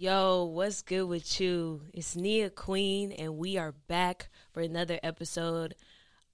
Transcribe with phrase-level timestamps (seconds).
[0.00, 1.80] Yo, what's good with you?
[1.92, 5.74] It's Nia Queen, and we are back for another episode.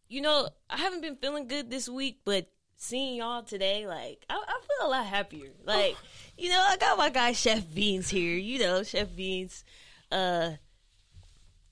[0.06, 4.34] You know, I haven't been feeling good this week, but seeing y'all today, like, I,
[4.34, 5.48] I feel a lot happier.
[5.64, 5.96] Like,
[6.36, 8.36] you know, I got my guy Chef Beans here.
[8.36, 9.64] You know, Chef Beans,
[10.12, 10.50] uh,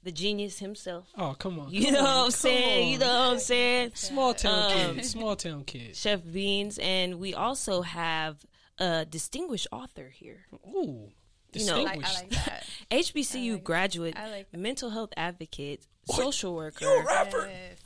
[0.02, 1.08] the genius himself.
[1.18, 1.68] Oh, come on.
[1.70, 2.84] You come know on, what I'm saying?
[2.86, 2.92] on.
[2.92, 3.90] You know what I'm saying?
[3.96, 5.04] Small town Um, kid.
[5.04, 5.94] Small town kid.
[5.94, 8.46] Chef Beans, and we also have
[8.78, 10.46] a distinguished author here.
[10.66, 11.10] Ooh.
[11.52, 12.16] You know, I like, Distinguished.
[12.16, 12.66] I like that.
[12.90, 14.58] HBCU I like- graduate, I like that.
[14.60, 17.48] mental health advocate, social worker, You a rapper?
[17.50, 17.78] Yes.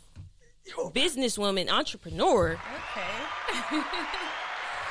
[0.94, 3.82] businesswoman, entrepreneur, Okay.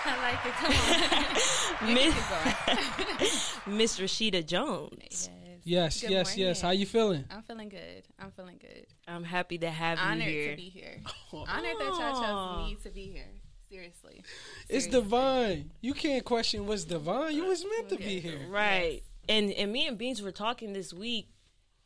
[0.08, 0.54] I like it.
[0.54, 1.94] Come on.
[1.96, 3.78] Miss, can keep going.
[3.78, 5.30] Miss Rasheeda Jones.
[5.34, 5.34] Yes.
[5.64, 6.62] Yes, Good yes, yes.
[6.62, 6.80] How morning.
[6.82, 7.26] you feeling?
[7.32, 8.04] I'm feeling good.
[8.20, 8.86] I'm feeling good.
[9.08, 10.52] I'm happy to have Honored you here.
[10.52, 11.00] to be here.
[11.34, 11.48] Honored
[11.80, 13.30] that y'all chose me to be here.
[13.70, 14.24] Seriously.
[14.70, 14.92] It's Seriously.
[14.92, 15.72] divine.
[15.82, 17.36] You can't question what's divine.
[17.36, 18.40] You was meant to be here.
[18.50, 19.02] Right.
[19.28, 21.30] And and me and Beans were talking this week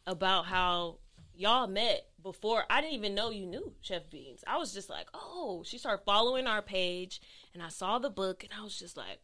[0.05, 0.97] about how
[1.35, 4.43] y'all met before I didn't even know you knew Chef Beans.
[4.45, 7.21] I was just like, oh, she started following our page
[7.53, 9.19] and I saw the book and I was just like,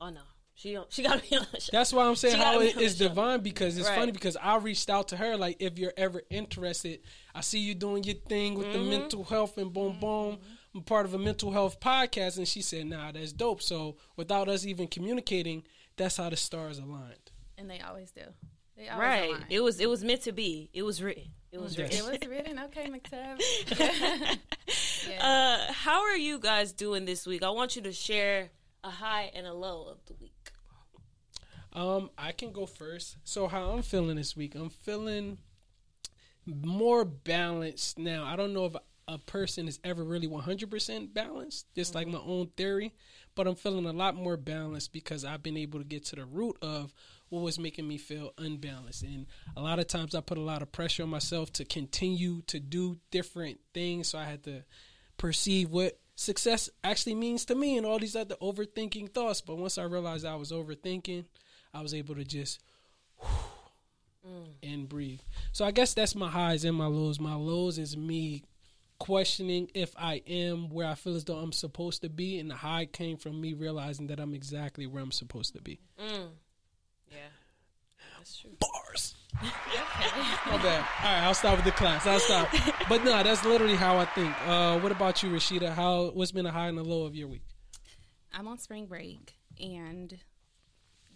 [0.00, 0.20] oh no,
[0.54, 1.70] she don't, she got to be on the show.
[1.72, 3.08] That's why I'm saying She how gotta be it on the is show.
[3.08, 3.98] divine because it's Right.
[3.98, 7.00] funny because I reached out to her like if you're ever interested,
[7.34, 8.78] I see you doing your thing with Mm-hmm.
[8.90, 10.38] the mental health and boom boom.
[10.74, 14.48] I'm part of a mental health podcast and she said, "Nah, that's dope." So without
[14.48, 15.62] us even communicating,
[15.96, 17.30] that's how the stars aligned.
[17.56, 18.22] And they always do.
[18.76, 19.30] They always right.
[19.30, 19.44] align.
[19.50, 20.70] It was it was meant to be.
[20.72, 21.30] It was written.
[21.52, 21.92] It was Yes.
[21.92, 22.14] written.
[22.14, 22.58] It was written.
[22.58, 23.40] Okay, McTub.
[25.08, 25.24] yeah.
[25.68, 27.44] Uh, how are you guys doing this week?
[27.44, 28.50] I want you to share
[28.82, 30.50] a high and a low of the week.
[31.72, 33.16] Um, I can go first.
[33.22, 34.56] So how I'm feeling this week?
[34.56, 35.38] I'm feeling
[36.46, 38.24] more balanced now.
[38.24, 38.74] I don't know if
[39.06, 42.92] a person is ever really 100% balanced, just like my own theory,
[43.34, 46.24] but I'm feeling a lot more balanced because I've been able to get to the
[46.24, 46.94] root of
[47.28, 49.02] what was making me feel unbalanced.
[49.02, 52.42] And a lot of times I put a lot of pressure on myself to continue
[52.46, 54.62] to do different things, so I had to
[55.16, 59.40] perceive what success actually means to me and all these other overthinking thoughts.
[59.40, 61.24] But once I realized I was overthinking,
[61.72, 62.60] I was able to just
[64.26, 64.46] mm.
[64.62, 65.20] and breathe.
[65.52, 67.20] So I guess that's my highs and my lows.
[67.20, 68.44] My lows is me
[69.04, 72.54] questioning if I am where I feel as though I'm supposed to be, and the
[72.54, 75.78] high came from me realizing that I'm exactly where I'm supposed to be.
[75.98, 77.18] Yeah,
[78.16, 78.52] that's true.
[78.58, 79.14] Bars.
[79.42, 79.50] My
[80.56, 80.86] bad.
[81.02, 82.06] All right, I'll stop with the class.
[82.06, 82.48] I'll stop.
[82.88, 84.34] But no, that's literally how I think.
[84.46, 85.74] Uh, what about you, Rasheeda?
[85.74, 87.44] How what's been a high and a low of your week?
[88.32, 90.18] I'm on spring break, and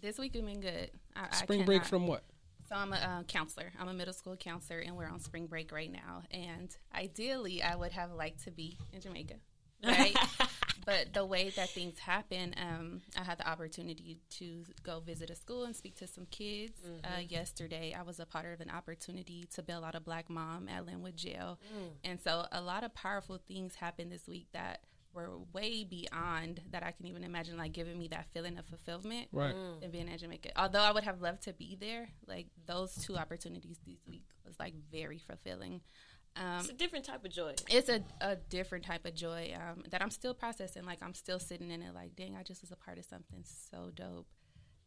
[0.02, 0.90] this week has been good.
[1.16, 2.22] I, I Spring break from what?
[2.68, 3.72] So I'm a uh, counselor.
[3.80, 6.22] I'm a middle school counselor, and we're on spring break right now.
[6.30, 9.36] And ideally, I would have liked to be in Jamaica,
[9.82, 10.14] right?
[10.84, 15.34] but the way that things happen, um, I had the opportunity to go visit a
[15.34, 16.78] school and speak to some kids.
[17.02, 20.68] Uh, yesterday, I was a part of an opportunity to bail out a black mom
[20.68, 21.58] at Lynwood Jail,
[22.04, 24.80] and so a lot of powerful things happened this week that
[25.26, 29.28] were way beyond that I can even imagine, like giving me that feeling of fulfillment
[29.32, 29.54] Right.
[29.80, 30.50] than being in Jamaica.
[30.56, 34.58] Although I would have loved to be there, like those two opportunities this week was
[34.58, 35.80] like very fulfilling.
[36.36, 37.54] Um, It's a different type of joy.
[37.68, 40.84] it's a, a different type of joy um, that I'm still processing.
[40.84, 41.94] Like I'm still sitting in it.
[41.94, 44.28] Like, dang, I just was a part of something so dope.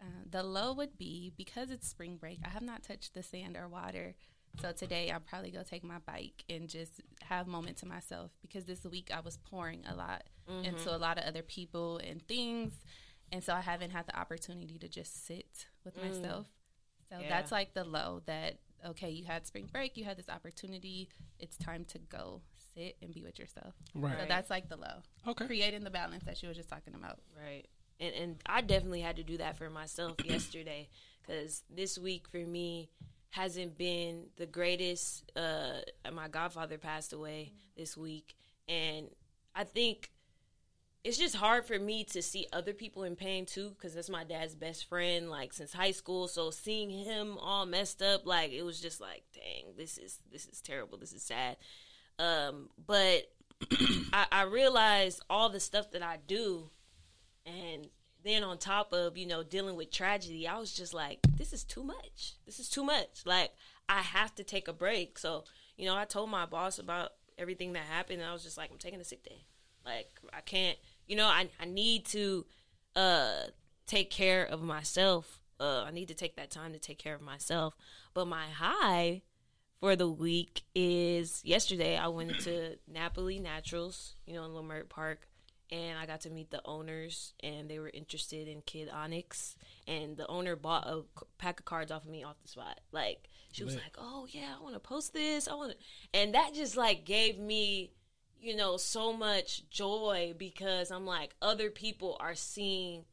[0.02, 2.40] Uh, the low would be because it's spring break.
[2.46, 4.16] I have not touched the sand or water.
[4.60, 8.32] So today I'll probably go take my bike and just have a moment to myself
[8.42, 10.90] because this week I was pouring a lot into mm-hmm.
[10.90, 12.74] a lot of other people and things,
[13.32, 16.08] and so I haven't had the opportunity to just sit with mm.
[16.08, 16.48] myself.
[17.10, 17.30] So Yeah.
[17.30, 21.08] that's like the low that okay, you had spring break, you had this opportunity,
[21.40, 22.42] it's time to go
[22.74, 23.76] sit and be with yourself.
[23.94, 24.18] Right.
[24.20, 25.04] So that's like the low.
[25.28, 25.46] Okay.
[25.46, 27.20] Creating the balance that you were just talking about.
[27.38, 27.68] Right.
[28.00, 30.90] And and I definitely had to do that for myself yesterday
[31.26, 32.90] cuz this week for me
[33.32, 35.80] hasn't been the greatest uh
[36.14, 38.36] my godfather passed away this week.
[38.68, 39.08] And
[39.56, 40.12] I think
[41.04, 44.24] it's just hard for me to see other people in pain too because that's my
[44.24, 46.28] dad's best friend like since high school.
[46.28, 50.46] So seeing him all messed up like it was just like dang this is this
[50.46, 50.98] is terrible.
[50.98, 51.58] This is sad.
[52.20, 53.32] Um but
[54.14, 56.70] I, I realized all the stuff that I do
[57.46, 57.88] and
[58.24, 61.64] then on top of you know dealing with tragedy i was just like this is
[61.64, 62.36] too much.
[62.46, 63.24] This is too much.
[63.26, 63.52] Like
[63.90, 65.18] i have to take a break.
[65.18, 65.44] So
[65.78, 68.78] you know i told my boss about everything that happened i was just like i'm
[68.78, 69.46] taking a sick day.
[69.86, 70.78] Like i can't
[71.08, 72.46] you know i, I need to
[72.96, 73.46] uh
[73.88, 75.42] take care of myself.
[75.60, 77.76] Uh i need to take that time to take care of myself.
[78.14, 79.24] But my high
[79.80, 85.28] for the week is yesterday I went to Napoli Naturals, you know, in Leimert Park,
[85.72, 89.56] and I got to meet the owners, and they were interested in Kid Onyx,
[89.88, 91.04] and the owner bought a
[91.38, 92.80] pack of cards off of me off the spot.
[92.92, 93.84] Like she was Lit.
[93.84, 95.48] like, "Oh yeah, I want to post this.
[95.48, 95.78] I want," to
[96.14, 97.92] and that just like gave me,
[98.40, 103.06] you know, so much joy because I'm like, other people are seeing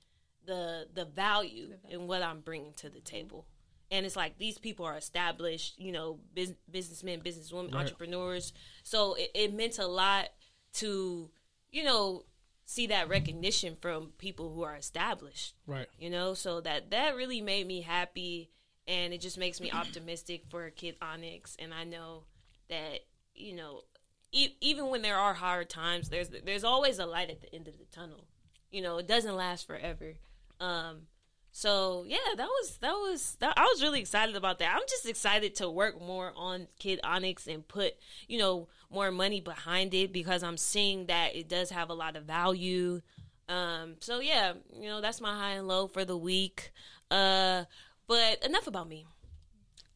[0.47, 3.17] the the value in what I'm bringing to the mm-hmm.
[3.17, 3.47] table.
[3.91, 7.81] And it's like these people are established, you know, bus- businessmen, businesswomen, Right.
[7.83, 8.53] entrepreneurs.
[8.83, 10.29] So it, it meant a lot
[10.75, 11.31] to,
[11.71, 12.25] you know,
[12.71, 15.55] see that recognition from people who are established.
[15.67, 15.89] Right.
[15.99, 18.51] you know so that that really made me happy
[18.87, 21.57] and it just makes me optimistic for kid onyx.
[21.59, 22.25] And i know
[22.69, 23.01] that
[23.35, 23.85] you know
[24.33, 27.69] e- even when there are hard times there's there's always a light at the end
[27.69, 28.27] of the tunnel.
[28.71, 30.13] You know it doesn't last forever.
[30.61, 31.07] Um
[31.53, 35.07] so yeah that was that was that, i was really excited about that i'm just
[35.09, 37.95] excited to work more on kid onyx and put
[38.29, 42.17] you know more money behind it because i'm seeing that it does have a lot
[42.17, 43.01] of value
[43.49, 46.71] um, so yeah, you know, that's my high and low for the week.
[47.11, 47.65] Uh,
[48.07, 49.07] but enough about me.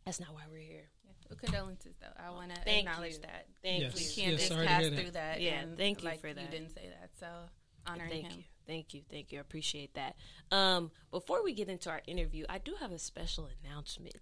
[0.07, 0.89] That's not why we're here.
[1.29, 2.07] Well, condolences, though.
[2.19, 3.21] I want to acknowledge you.
[3.21, 3.47] that.
[3.63, 3.95] Thank Yes.
[3.95, 4.07] We you.
[4.15, 5.01] can't Yeah, just pass hear that.
[5.01, 5.41] through that.
[5.43, 6.41] Yeah, and, thank you like, for that.
[6.43, 7.27] You didn't say that, so
[7.87, 8.39] honoring Thank him.
[8.39, 8.45] you.
[8.73, 9.03] Thank you.
[9.11, 9.39] Thank you.
[9.39, 10.17] I appreciate that.
[10.51, 14.15] Um, before we get into our interview, I do have a special announcement.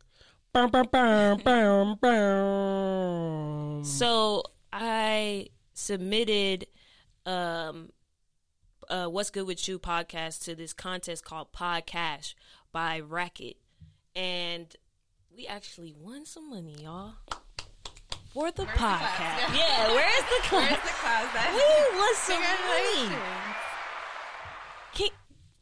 [0.53, 3.85] Bam, bam, bam, bam, bam.
[3.85, 4.43] So
[4.73, 6.67] I submitted
[7.27, 7.91] um
[8.89, 12.35] uh What's Good With You podcast to this contest called Podcast
[12.73, 13.57] by Racket.
[14.17, 14.75] And
[15.33, 17.13] we actually won some money, y'all.
[18.35, 19.01] For the Where's the clap?
[19.01, 19.57] podcast.
[19.57, 20.71] yeah, where's the clap?
[20.71, 21.35] Where's the class?
[21.35, 23.11] That's We won some Congratulations.
[23.11, 23.67] money.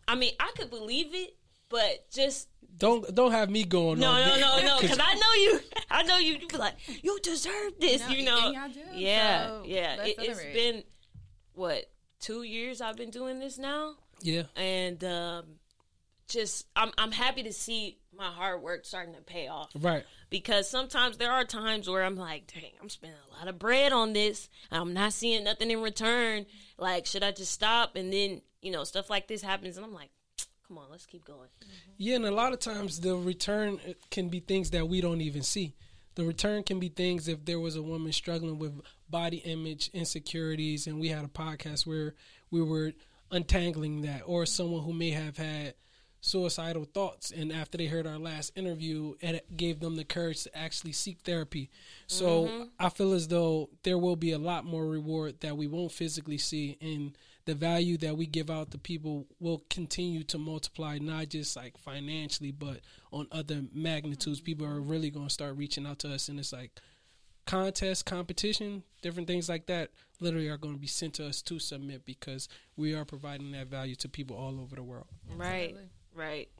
[0.08, 1.36] Can't, I mean, I could believe it,
[1.68, 4.26] but just Don't don't have me going no, on.
[4.26, 5.60] no, no, no, 'Cause because I know you.
[5.90, 6.34] I know you.
[6.34, 8.00] You be like, you deserve this.
[8.00, 9.94] No, you know, and y'all do, yeah, so yeah.
[9.98, 10.82] let's It, it's been
[11.54, 11.90] what
[12.20, 14.44] two years I've been doing this now, Yeah.
[14.56, 15.44] and um,
[16.28, 20.04] just I'm I'm happy to see my hard work starting to pay off Right.
[20.28, 23.92] because sometimes there are times where I'm like, dang, I'm spending a lot of bread
[23.92, 26.44] on this, and I'm not seeing nothing in return.
[26.76, 27.96] Like, should I just stop?
[27.96, 30.10] And then you know, stuff like this happens, and I'm like,
[30.66, 31.48] come on, let's keep going.
[31.62, 31.90] Mm-hmm.
[31.96, 35.20] Yeah, and a lot of times the return uh, can be things that we don't
[35.20, 35.76] even see.
[36.16, 40.88] The return can be things if there was a woman struggling with body image insecurities,
[40.88, 42.14] and we had a podcast where
[42.50, 42.92] we were
[43.30, 45.74] untangling that, or someone who may have had
[46.20, 50.58] suicidal thoughts, and after they heard our last interview, it gave them the courage to
[50.58, 51.70] actually seek therapy.
[52.06, 52.62] So mm-hmm.
[52.78, 56.38] I feel as though there will be a lot more reward that we won't physically
[56.38, 61.30] see, and the value that we give out to people will continue to multiply, not
[61.30, 62.80] just like financially, but
[63.10, 64.40] on other magnitudes.
[64.40, 64.90] People are mm-hmm.
[64.90, 66.72] really going to start reaching out to us, and it's like
[67.46, 69.90] contest, competition, different things like that.
[70.20, 73.68] Literally, are going to be sent to us to submit because we are providing that
[73.68, 75.06] value to people all over the world.
[75.34, 75.82] Right, Absolutely.
[75.82, 75.90] right.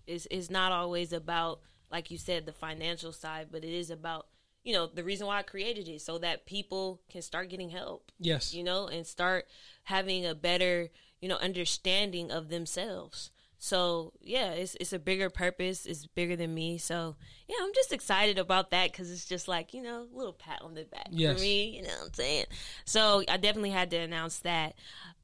[0.07, 1.61] It's it's not always about
[1.91, 4.27] like you said the financial side, but it is about
[4.65, 8.11] you know the reason why I created it so that people can start getting help.
[8.19, 9.47] Yes, you know, and start
[9.85, 10.89] having a better,
[11.21, 13.31] you know, understanding of themselves.
[13.61, 15.85] So yeah, it's it's a bigger purpose.
[15.85, 16.79] It's bigger than me.
[16.79, 17.17] So
[17.49, 20.63] yeah, I'm just excited about that because it's just like you know, a little pat
[20.63, 21.37] on the back Yes.
[21.37, 21.77] for me.
[21.77, 22.45] You know what I'm saying?
[22.85, 24.75] So I definitely had to announce that.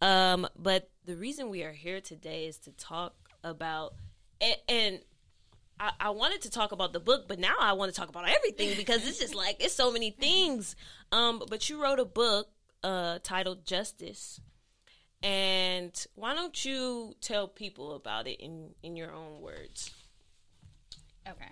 [0.00, 3.14] Um, but the reason we are here today is to talk
[3.44, 3.94] about
[4.44, 4.56] and.
[4.69, 4.99] and
[5.81, 8.29] I, I wanted to talk about the book, but now I want to talk about
[8.29, 10.77] everything because it's just like it's so many things.
[11.10, 12.46] Um, but you wrote a book
[12.84, 14.41] uh, titled Justice,
[15.20, 19.91] and why don't you tell people about it in in your own words?
[21.29, 21.51] Okay.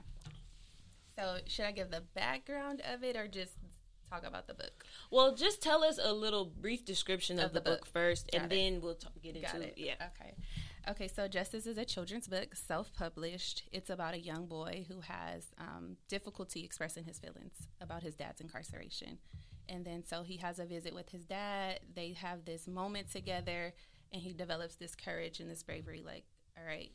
[1.18, 3.52] So, should I give the background of it or just
[4.08, 4.84] talk about the book?
[5.11, 7.88] Well, just tell us a little brief description of, Of the, book, book.
[7.88, 8.50] first, and it.
[8.50, 9.75] then we'll talk, get into Got it.
[9.76, 9.82] it.
[9.82, 9.94] Yeah.
[10.20, 10.34] Okay.
[10.88, 11.08] Okay.
[11.08, 13.64] So, Justice is a children's book, self-published.
[13.72, 18.40] It's about a young boy who has um, difficulty expressing his feelings about his dad's
[18.40, 19.18] incarceration,
[19.68, 21.80] and then so he has a visit with his dad.
[21.94, 23.74] They have this moment together,
[24.12, 26.02] and he develops this courage and this bravery.
[26.04, 26.24] Like,
[26.58, 26.90] all right,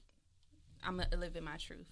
[0.85, 1.87] I'm gonna live in my truth.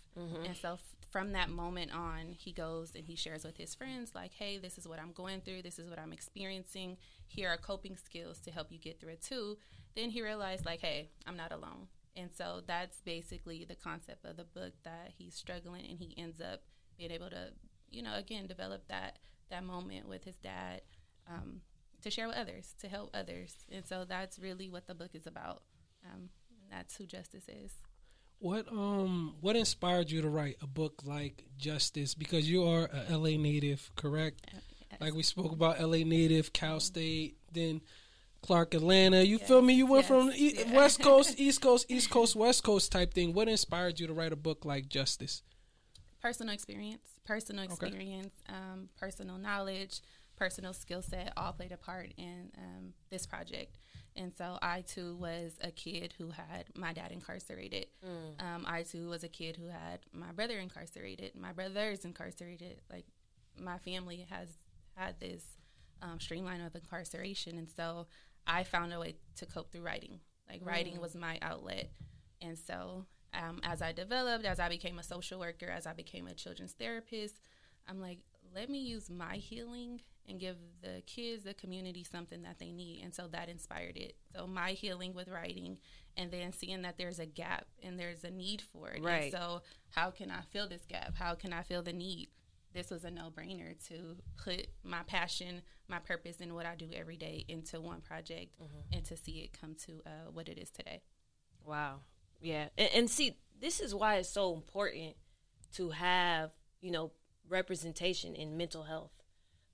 [0.46, 4.12] And so f- from that moment on, he goes and he shares with his friends,
[4.14, 5.62] like, hey, this is what I'm going through.
[5.62, 6.98] This is what I'm experiencing.
[7.28, 9.58] Here are coping skills to help you get through it too.
[9.96, 11.88] Then he realized, like, hey, I'm not alone.
[12.18, 16.40] And so that's basically the concept of the book that he's struggling and he ends
[16.40, 16.62] up
[16.98, 17.50] being able to,
[17.92, 20.82] you know, again, develop that that moment with his dad
[21.30, 21.62] um,
[22.02, 23.54] to share with others, to help others.
[23.72, 25.64] And so that's really what the book is about.
[26.06, 26.30] Um,
[26.72, 27.74] that's who Justice is.
[28.40, 32.16] What um what inspired you to write a book like Justice?
[32.16, 34.46] Because you are a LA native, correct?
[35.00, 37.82] Like we spoke about LA native, Cal State, then
[38.46, 39.24] Clark, Atlanta.
[39.24, 39.74] You feel me?
[39.74, 40.76] You went yes, from e- yeah.
[40.76, 43.34] West Coast, East Coast, East Coast, West Coast type thing.
[43.34, 45.42] What inspired you to write a book like Justice?
[46.26, 50.02] personal experience, personal experience, um, personal knowledge,
[50.36, 53.78] personal skill set all played a part in um, this project.
[54.16, 57.86] And so I too was a kid who had my dad incarcerated.
[58.40, 61.36] Um, I too was a kid who had my brother incarcerated.
[61.36, 62.82] My brother is incarcerated.
[62.92, 63.06] Like
[63.62, 64.48] my family has
[64.96, 65.44] had this
[66.02, 68.08] um, streamline of incarceration, and so
[68.48, 70.20] I found a way to cope through writing.
[70.50, 71.90] Like writing was my outlet,
[72.42, 76.28] and so um, as I developed, as I became a social worker, as I became
[76.28, 77.40] a children's therapist,
[77.88, 78.20] I'm like,
[78.54, 83.04] let me use my healing and give the kids, the community, something that they need.
[83.04, 84.16] And so that inspired it.
[84.36, 85.78] So my healing with writing,
[86.18, 89.04] and then seeing that there's a gap and there's a need for it.
[89.04, 89.24] Right.
[89.24, 89.62] And so
[89.92, 91.16] how can I fill this gap?
[91.16, 92.30] How can I fill the need?
[92.76, 97.16] This was a no-brainer to put my passion, my purpose, and what I do every
[97.16, 98.58] day into one project,
[98.92, 101.02] and to see it come to uh, what it is today.
[101.66, 102.02] Wow.
[102.42, 102.68] Yeah.
[102.78, 105.16] And, and see, this is why it's so important
[105.76, 106.52] to have,
[106.82, 107.12] you know,
[107.48, 109.14] representation in mental health.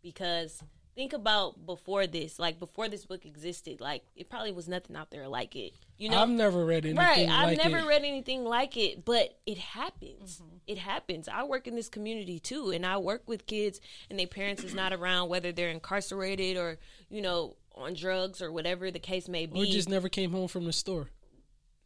[0.03, 0.63] Because
[0.95, 5.11] think about before this, like before this book existed, like it probably was nothing out
[5.11, 5.73] there like it.
[5.97, 7.29] You know, I've never read anything right.
[7.29, 7.85] I've like never it.
[7.85, 10.37] read anything like it, but it happens.
[10.37, 10.55] Mm-hmm.
[10.67, 11.27] It happens.
[11.27, 13.79] I work in this community too, and I work with kids,
[14.09, 16.77] and their parents is not around, whether they're incarcerated or
[17.09, 19.61] you know on drugs or whatever the case may be.
[19.61, 21.07] or just never came home from the store.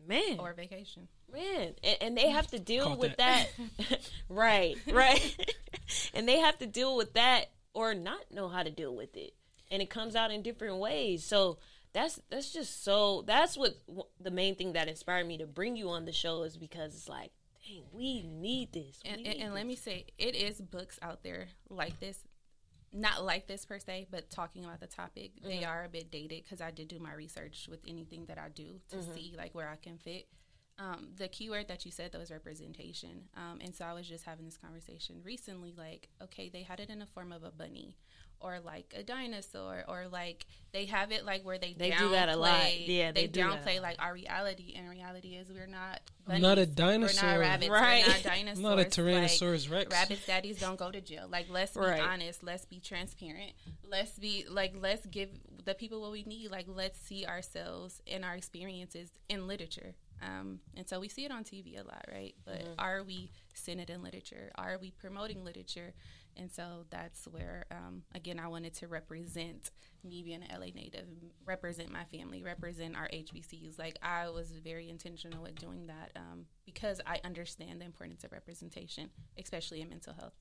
[0.07, 1.07] man, Or vacation.
[1.31, 3.47] man and, and they have to deal Caught with that,
[4.29, 5.37] right right
[6.13, 9.33] and they have to deal with that or not know how to deal with it
[9.69, 11.57] and it comes out in different ways so
[11.93, 13.75] that's that's just so that's what
[14.19, 17.07] the main thing that inspired me to bring you on the show is because it's
[17.09, 17.31] like
[17.67, 19.67] dang we need this We And, and, need and let this.
[19.67, 22.19] me say, it is books out there like this,
[22.93, 25.31] not like this per se, but talking about the topic.
[25.43, 25.69] They Mm-hmm.
[25.69, 28.79] are a bit dated because I did do my research with anything that I do
[28.89, 29.13] to Mm-hmm.
[29.13, 30.27] see like where I can fit.
[30.77, 34.25] Um, the keyword that you said though is representation, um, and so I was just
[34.25, 35.73] having this conversation recently.
[35.77, 37.95] Like, okay, they had it in the form of a bunny,
[38.41, 42.27] or like a dinosaur, or like they have it like where they They do that
[42.27, 42.77] a lot.
[42.77, 43.83] Yeah, they they, do downplay lot.
[43.83, 46.01] like our reality, and reality is we're not.
[46.27, 47.23] I'm not a dinosaur.
[47.25, 47.69] We're not rabbits.
[47.69, 48.03] Right.
[48.05, 48.57] We're not dinosaurs.
[48.57, 49.91] I'm not a Like, Tyrannosaurus Rex.
[49.93, 51.27] Rabbits daddies don't go to jail.
[51.31, 52.01] Like let's be Right.
[52.01, 52.43] honest.
[52.43, 53.53] Let's be transparent.
[53.89, 55.29] Let's be like let's give
[55.63, 56.51] the people what we need.
[56.51, 59.95] Like let's see ourselves and our experiences in literature.
[60.21, 62.33] Um, and so we see it on TV a lot, right?
[62.45, 62.73] But Mm-hmm.
[62.79, 64.51] are we seeing it in literature?
[64.55, 65.93] Are we promoting literature?
[66.37, 69.71] And so that's where, um, again, I wanted to represent
[70.03, 71.05] me being an LA native,
[71.45, 73.79] represent my family, represent our HBCUs.
[73.79, 78.31] Like I was very intentional with doing that um, because I understand the importance of
[78.33, 80.33] representation, especially in mental health.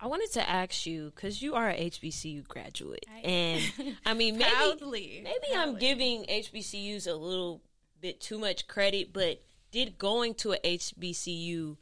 [0.00, 4.38] I wanted to ask you because you are a HBCU graduate, I- and I mean
[4.38, 5.20] maybe Proudly.
[5.24, 7.62] maybe I'm giving HBCUs a little
[8.00, 11.76] bit too much credit, but did going to a HBCU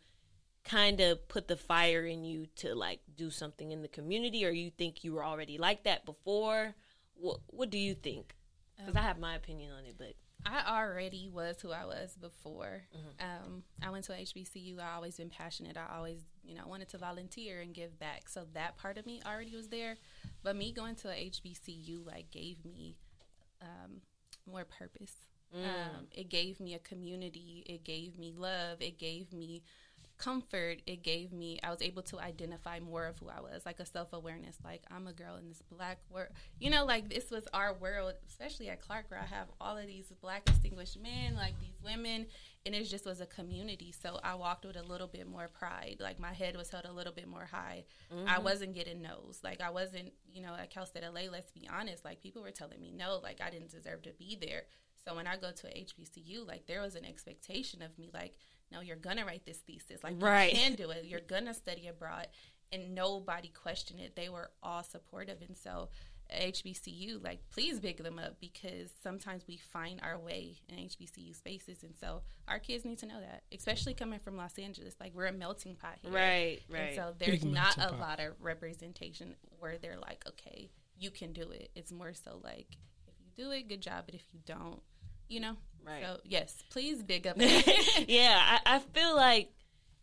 [0.65, 4.51] kind of put the fire in you to like do something in the community, or
[4.51, 6.75] you think you were already like that before?
[7.15, 8.35] What What do you think?
[8.77, 12.83] Because I have my opinion on it, but I already was who I was before.
[12.95, 13.47] Mm-hmm.
[13.47, 14.79] Um, I went to a HBCU.
[14.79, 15.77] I always been passionate.
[15.77, 18.29] I always, you know, wanted to volunteer and give back.
[18.29, 19.97] So that part of me already was there.
[20.45, 22.97] But me going to a HBCU like gave me
[23.61, 24.03] um,
[24.47, 25.15] more purpose.
[25.57, 25.65] Mm.
[25.65, 27.65] Um, it gave me a community.
[27.67, 28.81] It gave me love.
[28.81, 29.63] It gave me
[30.19, 30.79] comfort.
[30.87, 31.59] It gave me.
[31.63, 34.57] I was able to identify more of who I was, like a self awareness.
[34.65, 36.29] Like I'm a girl in this black world.
[36.59, 39.87] You know, like this was our world, especially at Clark, where I have all of
[39.87, 42.27] these black distinguished men, like these women,
[42.65, 43.93] and it just was a community.
[43.93, 45.97] So I walked with a little bit more pride.
[46.01, 47.85] Like my head was held a little bit more high.
[48.27, 49.41] I wasn't getting no's.
[49.43, 51.31] Like I wasn't, you know, at Cal State LA.
[51.31, 52.05] Let's be honest.
[52.05, 53.21] Like people were telling me no.
[53.23, 54.63] Like I didn't deserve to be there.
[55.07, 58.35] So when I go to a HBCU, like there was an expectation of me, like,
[58.73, 60.53] no, you're gonna write this thesis, like Right.
[60.53, 61.05] you can do it.
[61.05, 62.27] You're gonna study abroad,
[62.73, 64.17] and nobody questioned it.
[64.17, 65.89] They were all supportive, and so
[66.29, 71.85] HBCU, like, please big them up because sometimes we find our way in HBCU spaces,
[71.85, 75.27] and so our kids need to know that, especially coming from Los Angeles, like we're
[75.27, 76.95] a melting pot here, right, and right.
[76.97, 78.01] so there's Big not a pot.
[78.01, 81.71] lot of representation where they're like, okay, you can do it.
[81.77, 84.07] It's more so like, if you do it, good job.
[84.07, 84.81] But if you don't,
[85.29, 85.57] you know.
[85.85, 86.03] Right.
[86.03, 87.37] So yes, please big up.
[88.09, 89.51] yeah, I, I feel like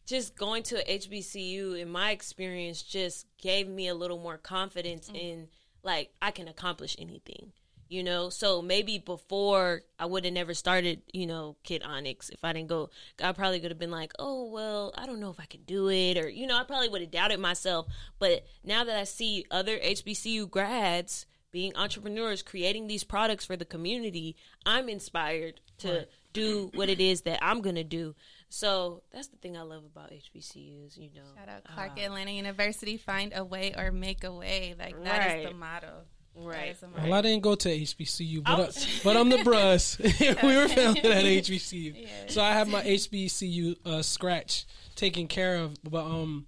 [0.05, 5.47] just going to HBCU in my experience just gave me a little more confidence in
[5.83, 7.51] like I can accomplish anything.
[7.89, 12.43] You know, so maybe before I would have never started, you know, Kid Onyx if
[12.43, 12.89] I didn't go.
[13.21, 15.89] I probably could have been like, oh well, I don't know if I could do
[15.89, 17.85] it, or you know, I probably would have doubted myself.
[18.17, 23.63] But now that I see other HBCU grads being entrepreneurs, creating these products for the
[23.63, 26.07] community, I'm inspired to right.
[26.33, 28.15] do what it is that I'm gonna do.
[28.49, 30.97] So that's the thing I love about HBCUs.
[30.97, 32.97] You know, shout out Clark uh, Atlanta University.
[32.97, 34.75] Find a way or make a way.
[34.77, 35.39] Like that right.
[35.39, 36.01] is the motto.
[36.35, 36.75] Right.
[36.97, 39.99] Well, I didn't go to HBCU, but, I, but I'm the bros.
[40.21, 42.07] we were founded at HBCU, yeah.
[42.27, 45.75] so I have my HBCU uh, scratch taken care of.
[45.83, 46.47] But um,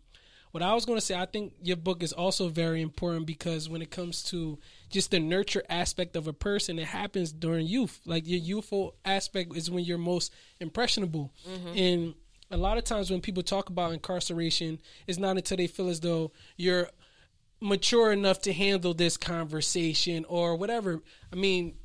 [0.51, 3.69] what I was going to say, I think your book is also very important because
[3.69, 4.57] when it comes to
[4.95, 7.99] just the nurture aspect of a person, it happens during youth.
[8.05, 11.77] Like your youthful aspect is when you're most impressionable, mm-hmm.
[11.77, 12.13] and
[12.49, 15.99] a lot of times when people talk about incarceration, it's not until they feel as
[15.99, 16.87] though you're
[17.59, 21.01] mature enough to handle this conversation or whatever.
[21.31, 21.75] I mean,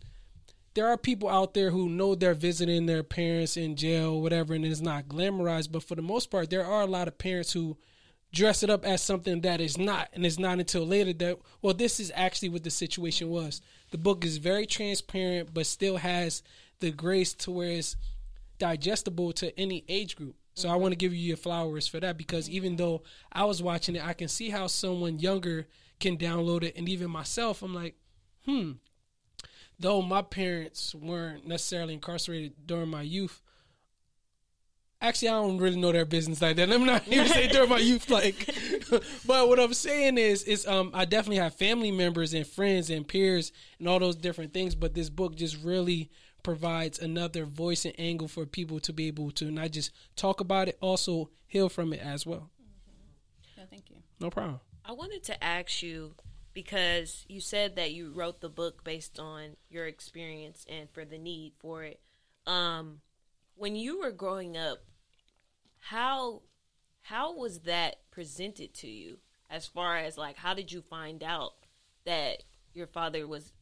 [0.74, 4.64] there are people out there who know they're visiting their parents in jail, whatever, and
[4.64, 5.72] it's not glamorized.
[5.72, 7.76] But for the most part, there are a lot of parents who
[8.32, 11.74] dress it up as something that is not, and it's not until later that well,
[11.74, 13.60] this is actually what the situation was.
[13.90, 16.42] The book is very transparent, but still has
[16.80, 17.96] the grace to where it's
[18.58, 20.36] digestible to any age group.
[20.54, 23.62] So I want to give you your flowers for that because even though I was
[23.62, 25.66] watching it, I can see how someone younger
[25.98, 27.96] can download it, and even myself, I'm like,
[28.44, 28.72] hmm.
[29.78, 33.40] Though my parents weren't necessarily incarcerated during my youth,
[35.00, 36.70] actually I don't really know their business like that.
[36.70, 38.54] I'm not here to say during my youth, like.
[39.26, 43.06] but what I'm saying is, is um, I definitely have family members and friends and
[43.06, 44.74] peers and all those different things.
[44.74, 46.10] But this book just really
[46.42, 50.68] provides another voice and angle for people to be able to not just talk about
[50.68, 52.50] it, also heal from it as well.
[52.60, 53.60] Mm-hmm.
[53.60, 53.96] Yeah, thank you.
[54.20, 54.60] No problem.
[54.84, 56.14] I wanted to ask you
[56.52, 61.18] because you said that you wrote the book based on your experience and for the
[61.18, 62.00] need for it.
[62.46, 63.00] Um,
[63.54, 64.78] when you were growing up,
[65.80, 66.42] how
[67.02, 69.18] how was that presented to you?
[69.48, 71.52] As far as like, how did you find out
[72.04, 73.52] that your father was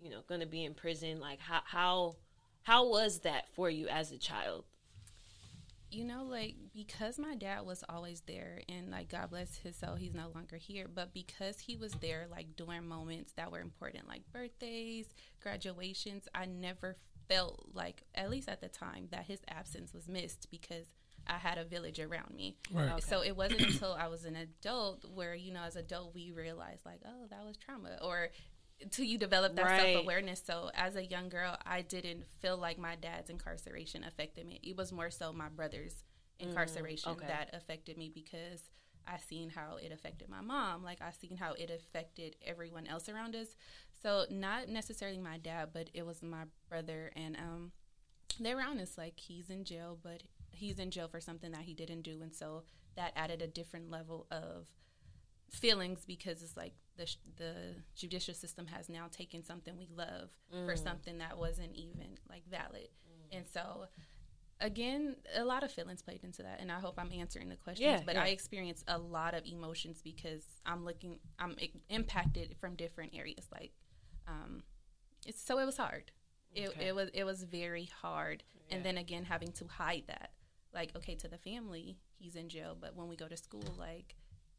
[0.00, 2.16] you know going to be in prison like how how
[2.62, 4.64] how was that for you as a child
[5.90, 9.94] you know like because my dad was always there and like god bless his soul
[9.94, 14.06] he's no longer here but because he was there like during moments that were important
[14.06, 15.06] like birthdays
[15.42, 16.96] graduations i never
[17.28, 20.86] felt like at least at the time that his absence was missed because
[21.28, 22.56] I had a village around me.
[22.72, 22.90] Right.
[22.90, 23.00] Okay.
[23.00, 26.84] So it wasn't until I was an adult where, you know, as adult we realized
[26.86, 28.28] like, oh, that was trauma or
[28.80, 29.92] until you develop that right.
[29.94, 30.42] self awareness.
[30.44, 34.60] So as a young girl, I didn't feel like my dad's incarceration affected me.
[34.62, 36.04] It was more so my brother's
[36.40, 37.26] mm, incarceration mm, okay.
[37.26, 38.62] that affected me because
[39.06, 40.84] I seen how it affected my mom.
[40.84, 43.48] Like I seen how it affected everyone else around us.
[44.02, 47.72] So not necessarily my dad, but it was my brother and um
[48.40, 51.74] they were honest, like he's in jail, but he's in jail for something that he
[51.74, 52.62] didn't do and so
[52.96, 54.66] that added a different level of
[55.50, 57.54] feelings because it's like the the
[57.96, 60.66] judicial system has now taken something we love mm.
[60.66, 63.36] for something that wasn't even like valid, mm.
[63.36, 63.86] and so
[64.60, 67.86] again, a lot of feelings played into that, and I hope I'm answering the questions.
[67.86, 68.24] Yeah, but yeah.
[68.24, 71.56] I experienced a lot of emotions because I'm looking, I'm
[71.88, 73.46] impacted from different areas.
[73.52, 73.72] Like,
[74.26, 74.62] um,
[75.24, 76.10] it's so it was hard.
[76.54, 76.88] It, okay.
[76.88, 78.76] it was it was very hard, yeah.
[78.76, 80.30] and then again having to hide that.
[80.74, 84.14] Like, okay, to the family, he's in jail, but when we go to school, like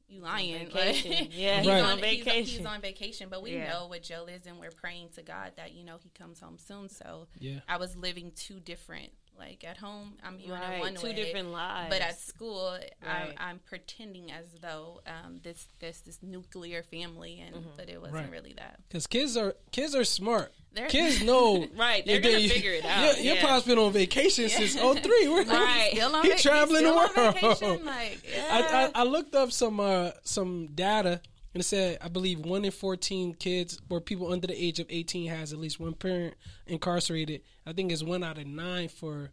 [0.10, 0.69] you lying.
[0.74, 1.84] Like, yeah, he's right.
[1.84, 2.34] on vacation.
[2.34, 3.72] He's, he's, on vacation, but we yeah.
[3.72, 6.58] know what Joe is, and we're praying to God that you know he comes home
[6.58, 6.89] soon.
[6.89, 7.60] So yeah.
[7.67, 10.78] I was living two different like at home, I'm viewing right.
[10.78, 11.89] it one Two way, different lives.
[11.89, 12.91] But at school, right.
[13.08, 17.69] I'm, I'm, pretending as though um, this this this nuclear family, and mm-hmm.
[17.78, 18.32] but it wasn't right.
[18.32, 18.80] really that.
[18.88, 20.52] Because kids are kids are smart.
[20.73, 22.06] They're, kids know right.
[22.06, 23.23] They're gonna figure it out.
[23.23, 24.58] Your, your pop's been on vacation yeah.
[24.58, 25.02] since 03.
[25.30, 25.91] We're right.
[25.93, 27.86] Still on, He's traveling the world.
[27.86, 28.45] Like, yeah.
[28.52, 31.21] I, I, I looked up some uh, some data
[31.54, 34.86] and it said, I believe one in 14 kids or people under the age of
[34.90, 36.36] 18 has at least one parent
[36.68, 37.42] incarcerated.
[37.66, 39.32] I think it's one out of nine for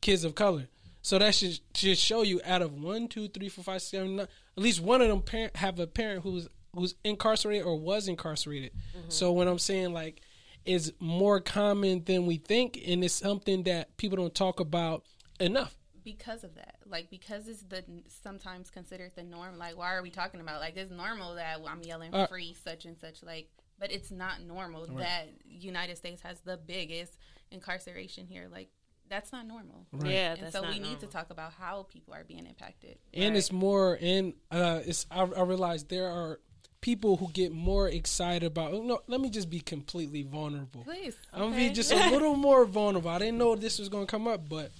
[0.00, 0.68] kids of color.
[1.02, 4.28] So that should should show you out of one, two, three, four, five, seven, nine,
[4.56, 8.72] at least one of them parent have a parent who's who's incarcerated or was incarcerated.
[8.96, 9.10] Mm-hmm.
[9.10, 10.20] So when I'm saying like
[10.64, 15.04] is more common than we think, and it's something that people don't talk about
[15.40, 16.76] enough because of that.
[16.86, 17.84] Like because it's the
[18.22, 19.58] sometimes considered the norm.
[19.58, 22.84] Like why are we talking about like it's normal that I'm yelling uh, free such
[22.84, 24.98] and such like but it's not normal right.
[24.98, 27.16] that United States has the biggest
[27.50, 28.48] incarceration here.
[28.50, 28.68] Like
[29.08, 29.86] that's not normal.
[29.92, 30.12] Right.
[30.12, 30.90] Yeah, and so we normal.
[30.90, 32.98] need to talk about how people are being impacted.
[33.12, 33.36] And right.
[33.36, 36.38] it's more and uh it's I, I realize there are
[36.82, 38.74] people who get more excited about.
[38.84, 40.82] No, let me just be completely vulnerable.
[40.82, 43.10] Please, I'm gonna be just a little more vulnerable.
[43.10, 44.70] I didn't know this was gonna come up, but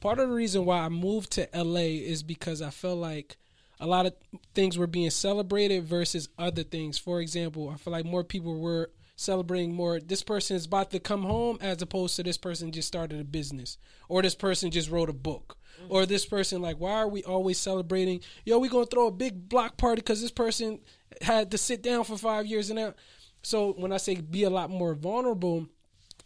[0.00, 3.36] part of the reason why I moved to LA is because I felt like
[3.80, 4.14] a lot of
[4.54, 6.98] things were being celebrated versus other things.
[6.98, 10.00] For example, I feel like more people were celebrating more.
[10.00, 13.24] This person is about to come home, as opposed to this person just started a
[13.24, 13.78] business,
[14.08, 15.56] or this person just wrote a book,
[15.88, 18.20] or this person like, why are we always celebrating?
[18.44, 20.80] Yo, we gonna throw a big block party because this person
[21.22, 22.94] had to sit down for five years and now.
[23.42, 25.68] So when I say be a lot more vulnerable,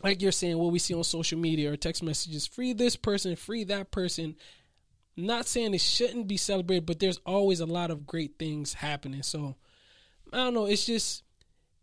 [0.03, 3.37] like you're saying, what we see on social media or text messages, free this person,
[3.37, 4.37] free that person.
[5.17, 9.25] Not saying it shouldn't be celebrated, but there's always a lot of great things happening.
[9.25, 9.57] So
[10.33, 10.67] I don't know.
[10.67, 11.25] It's just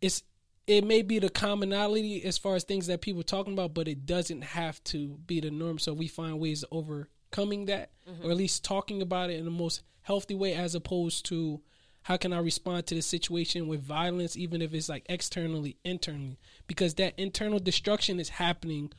[0.00, 0.22] it's
[0.66, 3.88] it may be the commonality as far as things that people are talking about, but
[3.88, 5.78] it doesn't have to be the norm.
[5.78, 8.26] So we find ways of overcoming that, mm-hmm.
[8.26, 11.60] or at least talking about it in the most healthy way, as opposed to
[12.06, 16.38] how can I respond to the situation with violence, even if it's like externally, internally,
[16.68, 18.92] because that internal destruction is happening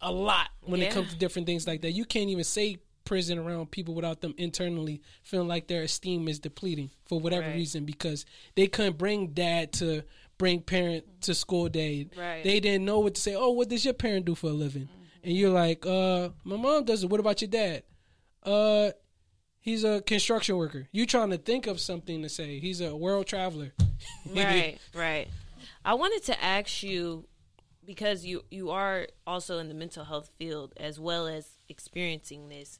[0.00, 0.86] a lot when Yeah.
[0.86, 1.92] it comes to different things like that.
[1.92, 6.38] You can't even say prison around people without them internally feeling like their esteem is
[6.38, 7.56] depleting for whatever Right.
[7.56, 8.24] reason because
[8.54, 10.02] they couldn't bring dad to
[10.38, 12.08] bring parent to school day.
[12.16, 12.42] Right.
[12.42, 13.34] They didn't know what to say.
[13.34, 14.88] Oh, what does your parent do for a living?
[15.22, 17.10] And you're like, uh, my mom does it.
[17.10, 17.82] What about your dad?
[18.42, 18.92] Uh,
[19.66, 20.88] he's a construction worker.
[20.92, 22.58] You trying to think of something to say.
[22.58, 23.74] He's a world traveler.
[24.34, 25.28] right, right.
[25.84, 27.26] I wanted to ask you
[27.84, 32.78] because you you are also in the mental health field as well as experiencing this,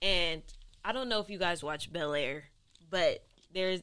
[0.00, 0.42] and
[0.84, 2.44] I don't know if you guys watch Bel Air,
[2.90, 3.82] but there's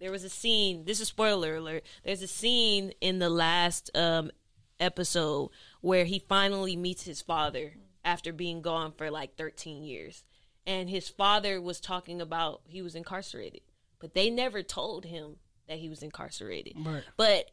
[0.00, 0.84] there was a scene.
[0.84, 1.84] This is spoiler alert.
[2.04, 4.30] There's a scene in the last um,
[4.78, 10.24] episode where he finally meets his father after being gone for like 13 years,
[10.68, 13.62] and his father was talking about he was incarcerated,
[13.98, 16.74] but they never told him that he was incarcerated.
[16.76, 17.02] Right.
[17.16, 17.50] But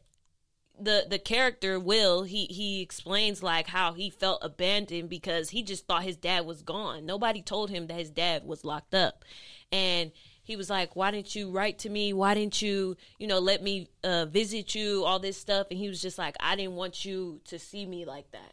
[0.78, 5.86] the the character Will he he explains like how he felt abandoned because he just
[5.86, 7.06] thought his dad was gone.
[7.06, 9.24] Nobody told him that his dad was locked up,
[9.72, 12.12] and he was like, "Why didn't you write to me?
[12.12, 15.04] Why didn't you you know let me uh, visit you?
[15.06, 18.04] All this stuff." And he was just like, "I didn't want you to see me
[18.04, 18.52] like that."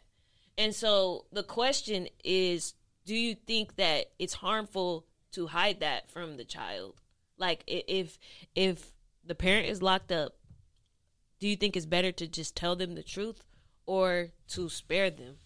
[0.56, 2.72] And so the question is,
[3.04, 7.00] do you think that it's harmful to hide that from the child?
[7.38, 8.18] Like if
[8.54, 8.92] if
[9.24, 10.34] the parent is locked up
[11.44, 13.42] do you think it's better to just tell them the truth
[13.84, 15.36] or to spare them?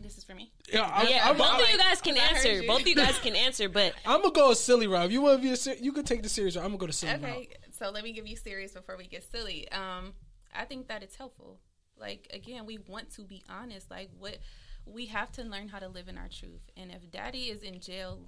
[0.00, 0.52] This is for me.
[0.72, 2.52] Yeah, I, Yeah, I'm, both I'm, of you guys can answer.
[2.52, 2.66] you.
[2.68, 5.06] Both of you guys can answer, but I'm gonna go a silly route.
[5.06, 6.62] If you want to be a, ser- you could take the serious route.
[6.64, 7.24] I'm gonna go to silly route.
[7.24, 9.68] Okay, so let me give you serious before we get silly.
[9.72, 10.12] Um,
[10.54, 11.58] I think that it's helpful.
[11.98, 13.90] Like again, we want to be honest.
[13.90, 14.38] Like what
[14.84, 16.62] we have to learn how to live in our truth.
[16.76, 18.18] And if daddy is in jail,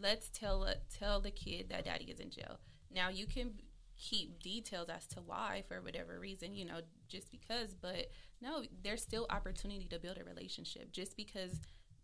[0.00, 2.58] let's tell uh, tell the kid that daddy is in jail.
[2.94, 3.52] Now you can
[3.96, 9.02] keep details as to why for whatever reason, you know, just because, but no, there's
[9.02, 10.92] still opportunity to build a relationship.
[10.92, 11.58] Just because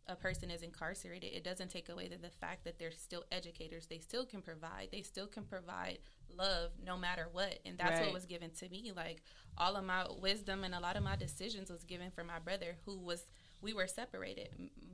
[0.08, 3.86] a person is incarcerated, it doesn't take away the, the fact that they're still educators.
[3.86, 4.88] They still can provide.
[4.90, 5.98] They still can provide
[6.36, 7.60] love no matter what.
[7.64, 8.06] And that's Right.
[8.06, 8.92] what was given to me.
[8.94, 9.22] Like
[9.56, 12.76] all of my wisdom and a lot of my decisions was given from my brother
[12.84, 13.24] who was
[13.64, 14.48] we were separated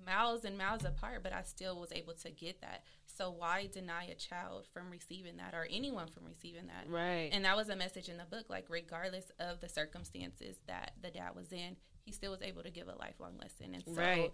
[0.06, 4.04] miles and miles apart but i still was able to get that so why deny
[4.04, 7.28] a child from receiving that or anyone from receiving that right.
[7.32, 11.10] and that was a message in the book like regardless of the circumstances that the
[11.10, 14.32] dad was in he still was able to give a lifelong lesson and so Right.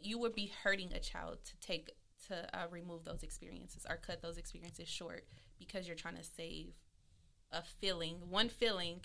[0.00, 1.90] you would be hurting a child to take
[2.28, 5.24] to uh, remove those experiences or cut those experiences short
[5.58, 6.74] because you're trying to save
[7.50, 9.00] a feeling one feeling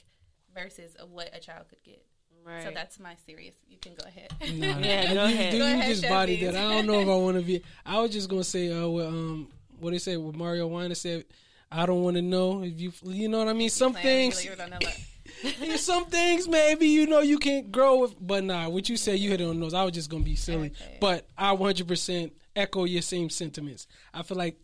[0.53, 2.05] versus a, what a child could get
[2.47, 2.63] right.
[2.63, 5.53] so that's my serious you can go ahead Nah, Yeah, you, go ahead.
[5.53, 6.51] You, Go you ahead, just bodied Chevy.
[6.51, 6.65] that.
[6.65, 7.61] I don't know if I want to be.
[7.85, 9.47] I was just gonna say, uh, what, um,
[9.79, 11.25] what they say, what Mario Weiner said.
[11.71, 13.69] I don't want to know if you, you know what I mean.
[13.69, 17.71] Some Playing, things, you really don't know what- some things, maybe you know you can't
[17.71, 18.69] grow with, but nah.
[18.69, 19.73] What you said, you hit it on those.
[19.73, 20.97] I was just gonna be silly, Okay.
[21.01, 23.85] but I 100 percent echo your same sentiments.
[24.13, 24.57] I feel like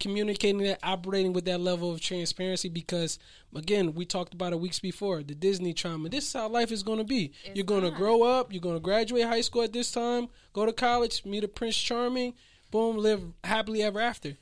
[0.00, 3.18] communicating that, operating with that level of transparency, because
[3.54, 6.08] again, we talked about it weeks before the Disney trauma.
[6.08, 7.32] This is how life is going to be.
[7.44, 8.52] It's You're going to grow up.
[8.52, 10.28] You're going to graduate high school at this time.
[10.52, 11.24] Go to college.
[11.24, 12.34] Meet a Prince Charming.
[12.70, 12.96] Boom.
[12.96, 14.36] Live happily ever after.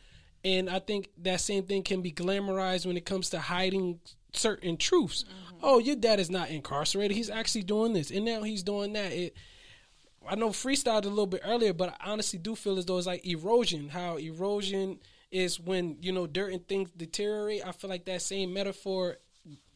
[0.45, 3.99] And I think that same thing can be glamorized when it comes to hiding
[4.33, 5.25] certain truths.
[5.25, 5.57] Mm-hmm.
[5.63, 7.17] Oh, your dad is not incarcerated.
[7.17, 9.11] He's actually doing this, and now he's doing that.
[9.13, 9.35] It,
[10.29, 13.07] I know freestyled a little bit earlier, but I honestly do feel as though it's
[13.07, 13.89] like erosion.
[13.89, 14.99] How erosion
[15.31, 17.67] is when you know dirt and things deteriorate.
[17.67, 19.19] I feel like that same metaphor,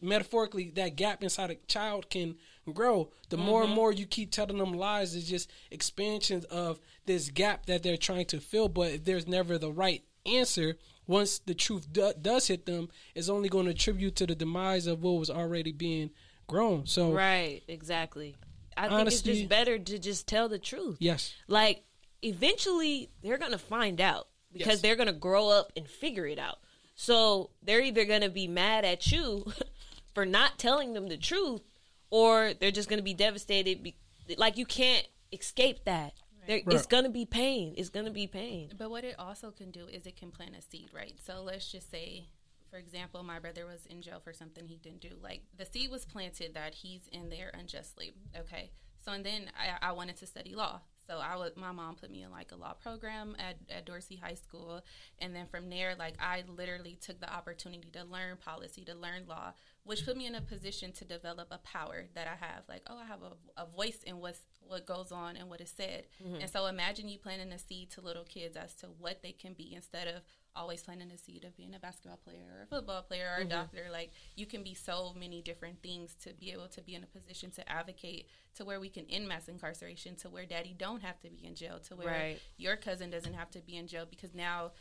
[0.00, 2.36] metaphorically, that gap inside a child can
[2.72, 3.10] grow.
[3.28, 3.76] The more and mm-hmm.
[3.76, 8.26] more you keep telling them lies, it's just expansions of this gap that they're trying
[8.26, 8.68] to fill.
[8.68, 13.28] But if there's never the right answer, once the truth do- does hit them, it's
[13.28, 16.10] only going to attribute to the demise of what was already being
[16.46, 16.86] grown.
[16.86, 18.36] So right, exactly.
[18.76, 20.98] I think Honestly- it's just better to just tell the truth.
[21.00, 21.84] yes, Like
[22.22, 24.80] eventually they're going to find out because Yes.
[24.82, 26.58] they're going to grow up and figure it out.
[26.94, 29.52] So they're either going to be mad at you
[30.14, 31.62] for not telling them the truth,
[32.10, 33.82] or they're just going to be devastated.
[33.82, 33.94] Be,
[34.36, 36.14] like you can't escape that.
[36.46, 36.74] There, Right.
[36.74, 37.74] It's going to be pain.
[37.76, 38.72] It's going to be pain.
[38.76, 41.14] But what it also can do is it can plant a seed, right?
[41.24, 42.26] So let's just say,
[42.70, 45.10] for example, my brother was in jail for something he didn't do.
[45.22, 48.12] Like the seed was planted that he's in there unjustly.
[48.36, 48.70] Okay.
[49.04, 50.80] So and then I, I wanted to study law.
[51.10, 54.14] So I was my mom put me in like a law program at, at Dorsey
[54.14, 54.80] High School,
[55.18, 59.26] and then from there, like I literally took the opportunity to learn policy, to learn
[59.26, 62.62] law, which put me in a position to develop a power that I have.
[62.68, 65.72] Like, oh, I have a, a voice in what's what goes on and what is
[65.76, 66.04] said.
[66.24, 66.42] Mm-hmm.
[66.42, 69.54] And so imagine you planting a seed to little kids as to what they can
[69.54, 70.22] be instead of
[70.56, 73.44] always planting a seed of being a basketball player or a football player or a
[73.44, 73.86] doctor.
[73.90, 77.06] Like you can be so many different things to be able to be in a
[77.06, 81.20] position to advocate to where we can end mass incarceration, to where daddy don't have
[81.20, 82.40] to be in jail, to where Right.
[82.56, 84.72] your cousin doesn't have to be in jail because now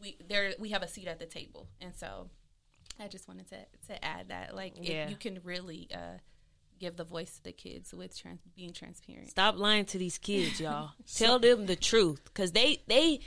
[0.00, 1.68] we there we have a seat at the table.
[1.80, 2.30] And so
[2.98, 5.08] I just wanted to to add that like Yeah.
[5.08, 6.18] you can really uh,
[6.80, 9.30] give the voice to the kids with trans- being transparent.
[9.30, 10.90] Stop lying to these kids, y'all.
[11.14, 13.20] Tell them the truth, because they they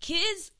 [0.00, 0.50] kids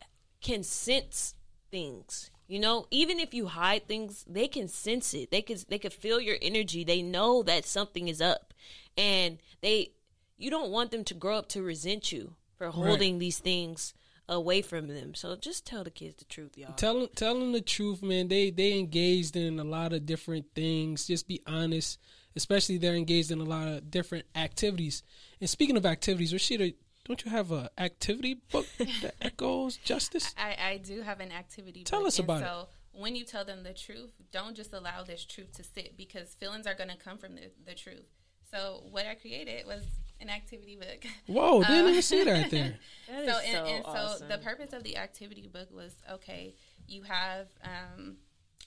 [0.41, 1.35] can sense
[1.71, 2.31] things.
[2.47, 5.31] You know, even if you hide things, they can sense it.
[5.31, 6.83] They can they can feel your energy.
[6.83, 8.53] They know that something is up,
[8.97, 9.93] and they
[10.37, 13.95] you don't want them to grow up to resent you for holding these things
[14.29, 15.15] away from them.
[15.15, 16.73] So just tell the kids the truth, y'all.
[16.73, 18.29] Tell tell them the truth, man.
[18.29, 21.07] They they engaged in a lot of different things.
[21.07, 21.99] Just be honest.
[22.37, 25.03] Especially they're engaged in a lot of different activities.
[25.41, 26.75] And speaking of activities, Rasheeda,
[27.11, 28.67] don't you have a activity book
[29.03, 30.35] that echoes justice?
[30.39, 31.85] I, I do have an activity.
[31.85, 32.45] Tell book, us and about it.
[32.45, 36.35] so when you tell them the truth, don't just allow this truth to sit because
[36.35, 38.07] feelings are going to come from the, the truth.
[38.51, 39.85] So what I created was
[40.21, 41.05] an activity book.
[41.27, 42.75] Whoa, didn't even see that there.
[43.09, 44.29] That so is and, so and so awesome.
[44.29, 46.55] the purpose of the activity book was okay
[46.91, 48.17] you have um,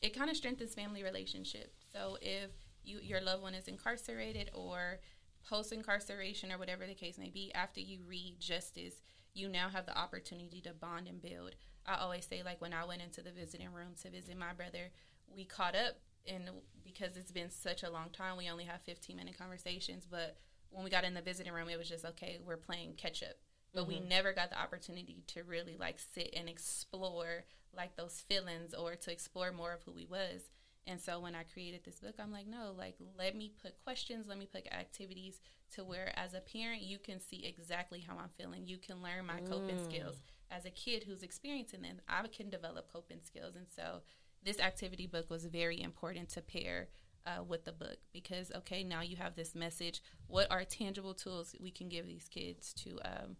[0.01, 2.49] it kind of strengthens family relationships so if
[2.83, 4.99] you your loved one is incarcerated or
[5.47, 8.95] post incarceration or whatever the case may be after you read justice
[9.33, 11.55] you now have the opportunity to bond and build.
[11.85, 14.91] I always say like when i went into the visiting room to visit my brother
[15.27, 16.49] we caught up and
[16.83, 20.37] because it's been such a long time we only have 15 minute conversations but
[20.69, 23.35] when we got in the visiting room it was just okay we're playing catch up.
[23.73, 24.07] But we mm-hmm.
[24.07, 27.43] never got the opportunity to really like sit and explore
[27.75, 30.49] like those feelings or to explore more of who we was
[30.87, 34.27] and so when i created this book i'm like no like let me put questions
[34.27, 35.39] let me put activities
[35.73, 38.65] to where as a parent you can see exactly how i'm feeling.
[38.65, 40.17] You can learn my coping skills.
[40.51, 43.55] As a kid who's experiencing them i can develop coping skills.
[43.55, 44.01] And so
[44.43, 46.89] this activity book was very important to pair
[47.25, 50.01] uh, with the book because okay now you have this message.
[50.27, 53.37] What are tangible tools we can give these kids to um,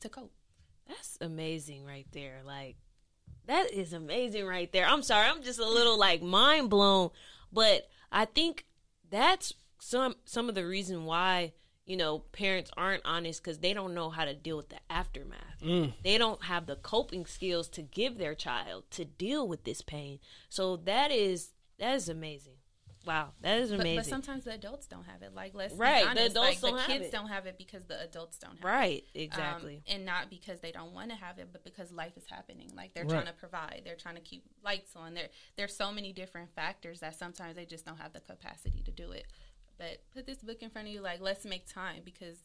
[0.00, 0.32] to cope?
[0.88, 2.40] That's amazing right there.
[2.44, 2.76] Like
[3.46, 4.86] that is amazing right there.
[4.86, 7.10] I'm sorry, I'm just a little like mind blown,
[7.52, 8.64] but I think
[9.10, 11.52] that's some some of the reason why
[11.84, 15.60] you know parents aren't honest because they don't know how to deal with the aftermath.
[15.62, 15.92] Mm.
[16.02, 20.20] They don't have the coping skills to give their child to deal with this pain.
[20.48, 22.54] So that is that is amazing.
[23.06, 23.96] Wow, that is amazing.
[23.96, 26.30] but sometimes the adults don't have it like let's Right, be the honest.
[26.36, 27.12] adults like, don't the have kids it.
[27.12, 29.82] don't have it because the adults don't have right, it Right, exactly.
[29.88, 32.94] and not because they don't want to have it but because life is happening like
[32.94, 33.12] they're Right.
[33.12, 37.00] trying to provide they're trying to keep lights on there there's so many different factors
[37.00, 39.26] that sometimes they just don't have the capacity to do it
[39.78, 42.38] but put this book in front of you like let's make time because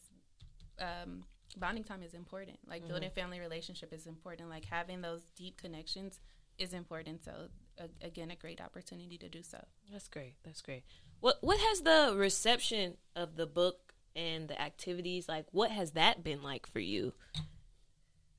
[0.80, 1.24] um,
[1.56, 2.88] bonding time is important like Mm-hmm.
[2.88, 6.20] building family relationship is important like having those deep connections
[6.58, 7.48] is important so
[7.80, 9.58] a, again a great opportunity to do so
[9.90, 10.34] That's great.
[10.44, 10.84] That's great.
[11.20, 15.46] What what has the reception of the book and the activities like?
[15.52, 17.12] What has that been like for you?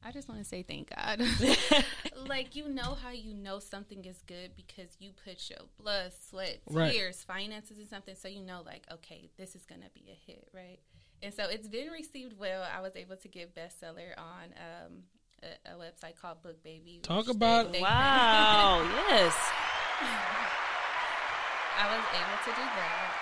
[0.03, 1.21] I just want to say thank God.
[2.27, 6.59] like you know how you know something is good because you put your blood, sweat,
[6.69, 6.91] Right.
[6.91, 10.47] tears, finances in something, so you know like okay, this is gonna be a hit,
[10.53, 10.79] right?
[11.21, 12.63] And so it's been received well.
[12.63, 15.03] I was able to get bestseller on um,
[15.43, 17.03] a, a website called BookBaby.
[17.03, 18.81] Talk which about- Wow.
[19.09, 19.35] yes.
[21.77, 23.17] I was able to do that.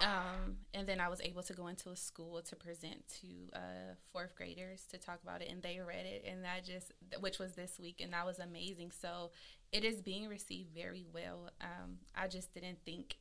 [0.00, 3.26] Um, and then I was able to go into a school to present to
[3.58, 7.38] uh, fourth graders to talk about it, and they read it, and that just, which
[7.38, 8.92] was this week, and that was amazing.
[8.92, 9.32] So
[9.72, 11.50] it is being received very well.
[11.60, 13.16] Um, I just didn't think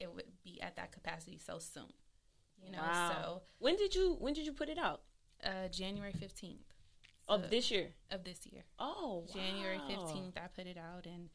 [0.00, 1.92] it would be at that capacity so soon,
[2.62, 2.78] you know.
[2.78, 3.42] Wow.
[3.58, 5.00] when did you when did you put it out?
[5.42, 6.74] Uh, January fifteenth
[7.28, 7.88] Of this year.
[8.10, 11.28] of this year, Oh, January fifteenth, I put it out, and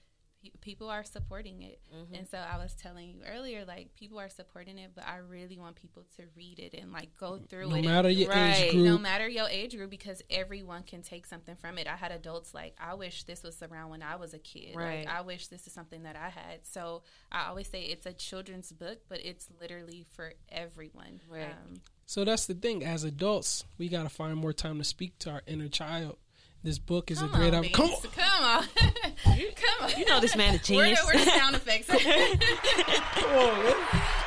[0.61, 1.79] people are supporting it.
[1.95, 2.15] Mm-hmm.
[2.15, 5.57] And so I was telling you earlier, like people are supporting it, but I really
[5.57, 7.81] want people to read it and like go through no it.
[7.81, 8.55] No matter and, your right.
[8.57, 8.85] age group.
[8.85, 11.87] No matter your age group, because everyone can take something from it.
[11.87, 14.75] I had adults like, I wish this was around when I was a kid.
[14.75, 15.05] Right.
[15.05, 16.59] Like, I wish this is something that I had.
[16.63, 21.21] So I always say it's a children's book, but it's literally for everyone.
[21.29, 21.43] Right.
[21.43, 22.83] Um, so that's the thing.
[22.83, 26.17] As adults, we got to find more time to speak to our inner child
[26.63, 28.07] this book is come a great opportunity.
[28.15, 29.91] Come on, come on, come on.
[29.97, 31.03] You know this man a genius.
[31.05, 31.87] Where, where the sound effects?
[33.15, 33.75] come on,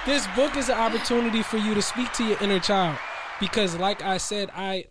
[0.05, 2.99] This book is an opportunity for you to speak to your inner child
[3.41, 4.87] because, like I said, I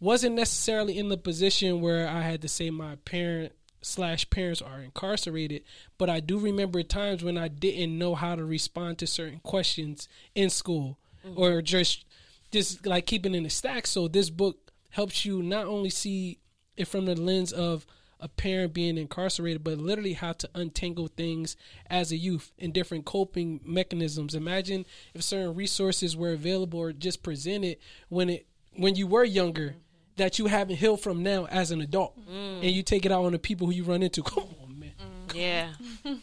[0.00, 4.80] wasn't necessarily in the position where I had to say my parent slash parents are
[4.80, 5.62] incarcerated,
[5.96, 10.08] but I do remember times when I didn't know how to respond to certain questions
[10.34, 11.40] in school mm-hmm.
[11.40, 12.04] or just
[12.50, 13.86] just like keeping in the stack.
[13.86, 16.40] So this book helps you not only see
[16.80, 17.86] it from the lens of
[18.20, 21.56] a parent being incarcerated, but literally how to untangle things
[21.88, 24.34] as a youth and different coping mechanisms.
[24.34, 29.74] Imagine if certain resources were available or just presented when it when you were younger
[30.16, 32.56] that you haven't healed from now as an adult, mm.
[32.56, 34.22] and you take it out on the people who you run into.
[34.22, 34.92] Come on, man.
[35.00, 35.34] Mm.
[35.34, 35.68] Yeah,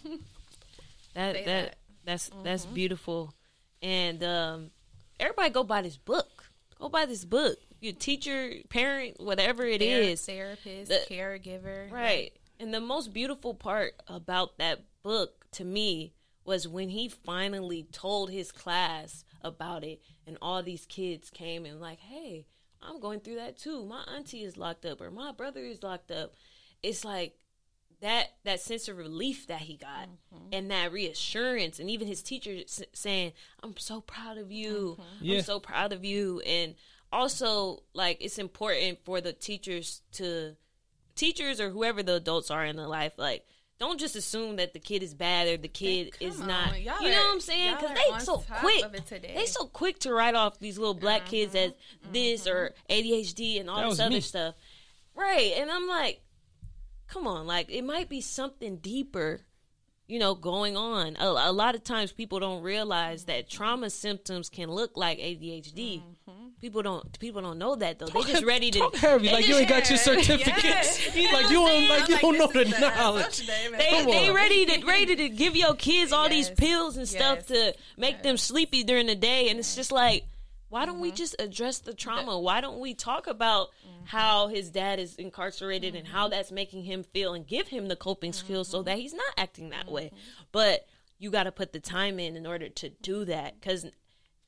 [1.13, 2.43] that that, that that's mm-hmm.
[2.43, 3.33] that's beautiful,
[3.81, 4.71] and um,
[5.19, 6.45] everybody go buy this book.
[6.79, 12.31] Go buy this book your teacher, parent, whatever it Ther- is, therapist, the, caregiver, right?
[12.59, 16.13] And the most beautiful part about that book to me
[16.43, 21.79] was when he finally told his class about it, and all these kids came and
[21.79, 22.45] like, "Hey,
[22.81, 23.85] I'm going through that too.
[23.85, 26.33] My auntie is locked up, or my brother is locked up."
[26.81, 27.37] It's like
[28.01, 30.49] that that sense of relief that he got mm-hmm.
[30.51, 32.57] and that reassurance and even his teacher
[32.93, 33.31] saying
[33.63, 35.25] i'm so proud of you mm-hmm.
[35.25, 35.37] yeah.
[35.37, 36.75] i'm so proud of you and
[37.11, 40.55] also like it's important for the teachers to
[41.15, 43.45] teachers or whoever the adults are in the life like
[43.79, 46.81] don't just assume that the kid is bad or the kid hey, is not.
[46.81, 47.75] Y'all you know what I'm saying?
[47.75, 48.85] Because they so quick.
[49.35, 51.29] They so quick to write off these little black mm-hmm.
[51.29, 51.73] kids as
[52.11, 52.57] this mm-hmm.
[52.57, 54.21] or ADHD and all that this other me.
[54.21, 54.55] stuff.
[55.15, 55.53] Right.
[55.57, 56.21] And I'm like,
[57.07, 59.41] come on, like it might be something deeper
[60.07, 61.17] you know, going on.
[61.19, 66.01] A, a, lot of times people don't realize that trauma symptoms can look like ADHD.
[66.01, 66.46] Mm-hmm.
[66.59, 68.07] People don't people don't know that though.
[68.07, 70.97] They just ready to heavy like you ain't got your certificates.
[71.17, 73.47] You know like you don't like you like, don't know the knowledge.
[73.77, 76.49] They they ready to ready to give your kids all yes.
[76.49, 77.15] these pills and yes.
[77.15, 78.23] stuff to make yes.
[78.23, 80.25] them sleepy during the day and it's just like
[80.69, 81.03] why don't mm-hmm.
[81.03, 82.37] we just address the trauma?
[82.39, 84.05] Why don't we talk about mm-hmm.
[84.05, 85.99] how his dad is incarcerated mm-hmm.
[85.99, 86.31] and how mm-hmm.
[86.31, 88.85] that's making him feel and give him the coping skills so mm-hmm.
[88.85, 90.07] that he's not acting that way?
[90.07, 90.17] Mm-hmm.
[90.51, 90.85] But
[91.19, 93.85] you got to put the time in in order to do that cuz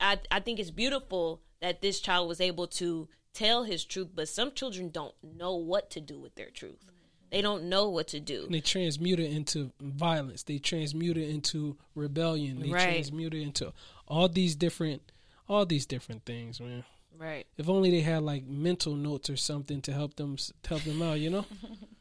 [0.01, 4.27] I I think it's beautiful that this child was able to tell his truth, but
[4.29, 6.85] some children don't know what to do with their truth.
[7.31, 8.45] They don't know what to do.
[8.45, 10.43] And they transmute it into violence.
[10.43, 12.59] They transmute it into rebellion.
[12.59, 12.83] They right.
[12.83, 13.71] transmute it into
[14.07, 15.11] all these different
[15.47, 16.83] all these different things, man.
[17.17, 17.45] Right.
[17.57, 21.19] If only they had like mental notes or something to help them help them out,
[21.19, 21.45] you know.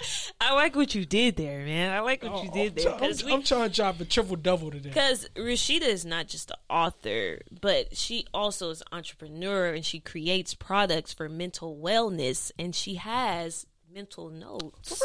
[0.40, 1.90] I like what you did there, man.
[1.92, 2.94] I like what oh, you did there.
[2.94, 4.88] I'm, we, I'm, trying to drop a triple double today.
[4.88, 10.00] Because Rasheeda is not just an author, but she also is an entrepreneur and she
[10.00, 15.02] creates products for mental wellness, and she has mental notes.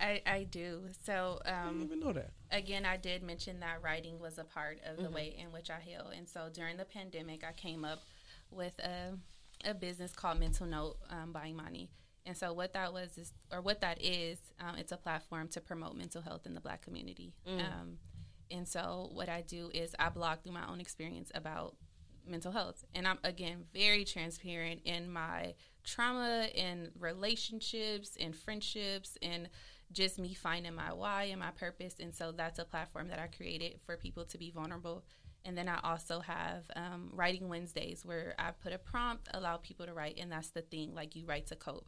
[0.00, 0.82] I, I do.
[1.04, 2.30] So um, I didn't even know that.
[2.50, 5.14] Again, I did mention that writing was a part of the mm-hmm.
[5.14, 8.00] way in which I heal, and so during the pandemic, I came up
[8.50, 9.14] with a,
[9.68, 11.90] a business called Mental Note um, by Imani.
[12.26, 15.60] And so what that was is, or what that is, um, it's a platform to
[15.60, 17.32] promote mental health in the Black community.
[17.48, 17.60] Mm.
[17.60, 17.98] Um,
[18.50, 21.76] and so what I do is I blog through my own experience about
[22.26, 25.54] mental health, and I'm again very transparent in my
[25.84, 29.48] trauma and relationships and friendships and
[29.90, 31.94] just me finding my why and my purpose.
[31.98, 35.04] And so that's a platform that I created for people to be vulnerable.
[35.44, 39.86] And then I also have um, writing Wednesdays where I put a prompt, allow people
[39.86, 41.86] to write, and that's the thing like you write to cope.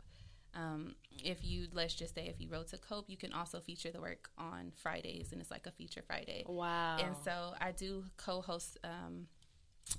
[0.54, 3.90] Um, if you let's just say if you wrote to cope, you can also feature
[3.90, 6.44] the work on Fridays, and it's like a feature Friday.
[6.46, 6.98] Wow!
[6.98, 9.26] And so I do co-host um,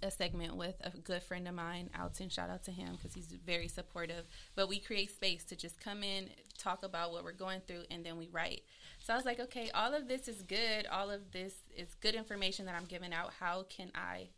[0.01, 2.29] a segment with a good friend of mine, Alton.
[2.29, 4.25] Shout out to him because he's very supportive.
[4.55, 8.05] But we create space to just come in, talk about what we're going through, and
[8.05, 8.61] then we write.
[8.99, 10.85] So I was like, okay, all of this is good.
[10.91, 13.31] All of this is good information that I'm giving out.
[13.39, 14.29] How can I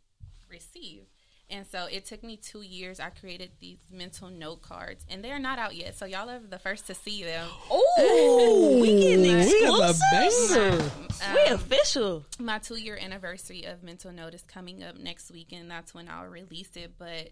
[0.50, 1.04] receive?
[1.50, 3.00] And so it took me two years.
[3.00, 5.94] I created these mental note cards, and they're not out yet.
[5.94, 7.48] So y'all are the first to see them.
[7.96, 10.80] Oh, we getting exclusive.
[10.98, 12.24] Um, we official.
[12.40, 16.08] My two year anniversary of mental note is coming up next week, and that's when
[16.08, 16.94] I'll release it.
[16.98, 17.30] But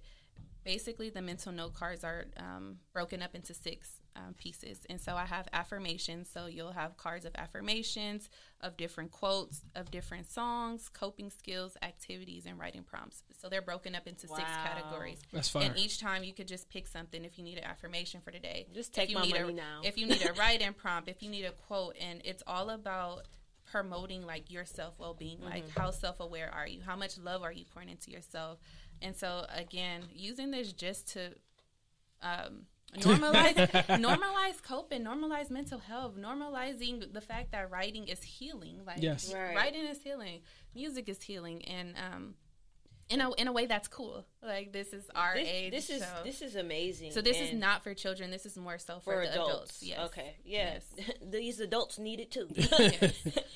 [0.64, 4.80] basically, the mental note cards are um, broken up into six um, pieces.
[4.90, 6.28] And so I have affirmations.
[6.32, 8.28] So you'll have cards of affirmations,
[8.60, 13.22] of different quotes, of different songs, coping skills, activities, and writing prompts.
[13.40, 15.20] So they're broken up into six categories.
[15.32, 15.64] That's fire.
[15.64, 18.66] And each time you could just pick something if you need an affirmation for today.
[18.74, 19.80] Just If take you my need money a, now.
[19.82, 23.22] If you need a writing prompt, if you need a quote, and it's all about
[23.70, 25.40] promoting like your self well being.
[25.40, 25.80] Like Mm-hmm.
[25.80, 26.80] how self aware are you?
[26.84, 28.58] How much love are you pouring into yourself?
[29.00, 31.30] And so again, using this just to
[32.20, 32.66] um,
[32.97, 33.55] normalize
[34.01, 38.80] normalize coping, normalize mental health, normalizing the fact that writing is healing.
[38.86, 39.32] Like Yes.
[39.34, 39.57] Right.
[39.57, 40.40] writing is healing,
[40.74, 42.34] music is healing, and um,
[43.09, 44.24] in a in a way that's cool.
[44.42, 45.72] Like this is our This, age.
[45.72, 46.07] this is so.
[46.24, 47.12] this is amazing.
[47.12, 48.30] so this is not for children.
[48.30, 49.53] This is more so for, for the adults.
[49.53, 49.82] adults.
[49.82, 49.98] Yes.
[50.07, 50.36] Okay.
[50.44, 50.78] Yeah.
[50.98, 51.16] Yes.
[51.30, 52.48] These adults need it too.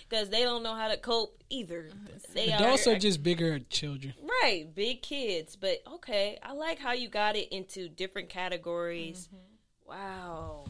[0.08, 1.88] Because they don't know how to cope either.
[2.34, 4.14] They Adults are are just bigger children.
[4.42, 5.56] right, big kids.
[5.56, 9.28] But okay, I like how you got it into different categories.
[9.28, 9.90] Mm-hmm.
[9.90, 10.64] Wow.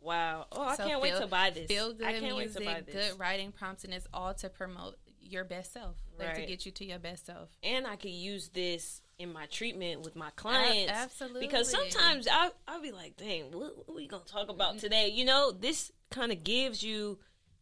[0.00, 0.46] Wow.
[0.52, 1.66] Oh, I So can't wait to buy this.
[1.66, 3.10] Feel good I can't music, wait to buy this.
[3.10, 6.72] good writing prompts, and it's all to promote your best self, like to get you
[6.72, 7.48] to your best self.
[7.62, 10.90] and I could use this in my treatment with my clients.
[10.92, 11.46] absolutely.
[11.46, 15.08] Because sometimes I I'll be like, dang, what, what we gonna talk about today?
[15.08, 17.18] You know, this kind of gives you,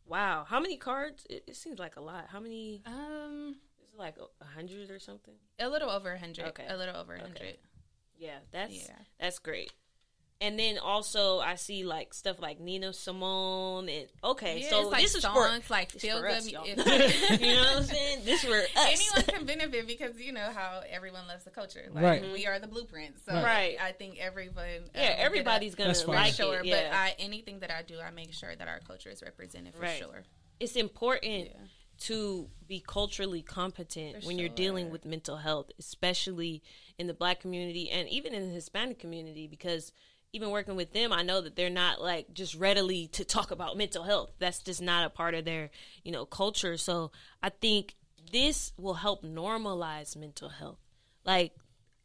[0.07, 1.27] wow, how many cards?
[1.29, 2.27] It, it seems like a lot.
[2.29, 2.83] How many?
[2.87, 5.35] Um, Is it like a hundred or something?
[5.59, 6.47] a little over a hundred.
[6.49, 6.67] Okay.
[6.69, 7.59] A little over a hundred.
[8.19, 8.97] Yeah, that's Yeah.
[9.21, 9.73] that's great.
[10.43, 14.90] And then also I see like stuff like Nina Simone and okay, Yeah, so it's
[14.90, 16.36] like this is songs for like feel for good.
[16.36, 16.66] us, y'all.
[16.66, 18.24] you know what I'm saying?
[18.24, 18.68] This for us.
[18.76, 21.84] Anyone can benefit because you know how everyone loves the culture.
[21.93, 22.32] Like, Right.
[22.32, 23.14] We are the blueprint.
[23.24, 23.76] So Right.
[23.80, 24.64] I think everyone.
[24.64, 26.59] um, yeah, get a- everybody's gonna That's like sure.
[26.61, 26.66] it.
[26.66, 26.88] Yeah.
[26.90, 29.80] But I, anything that I do, I make sure that our culture is represented for
[29.82, 29.99] Right.
[29.99, 30.24] sure.
[30.61, 31.57] it's important Yeah.
[31.99, 36.62] to be culturally competent For when you're dealing with mental health, especially
[36.99, 39.93] in the black community and even in the Hispanic community because
[40.33, 43.76] even working with them, I know that they're not like just readily to talk about
[43.76, 44.30] mental health.
[44.39, 45.70] That's just not a part of their,
[46.05, 46.76] you know, culture.
[46.78, 47.12] So
[47.43, 47.97] I think
[48.33, 50.78] this will help normalize mental health.
[51.24, 51.53] Like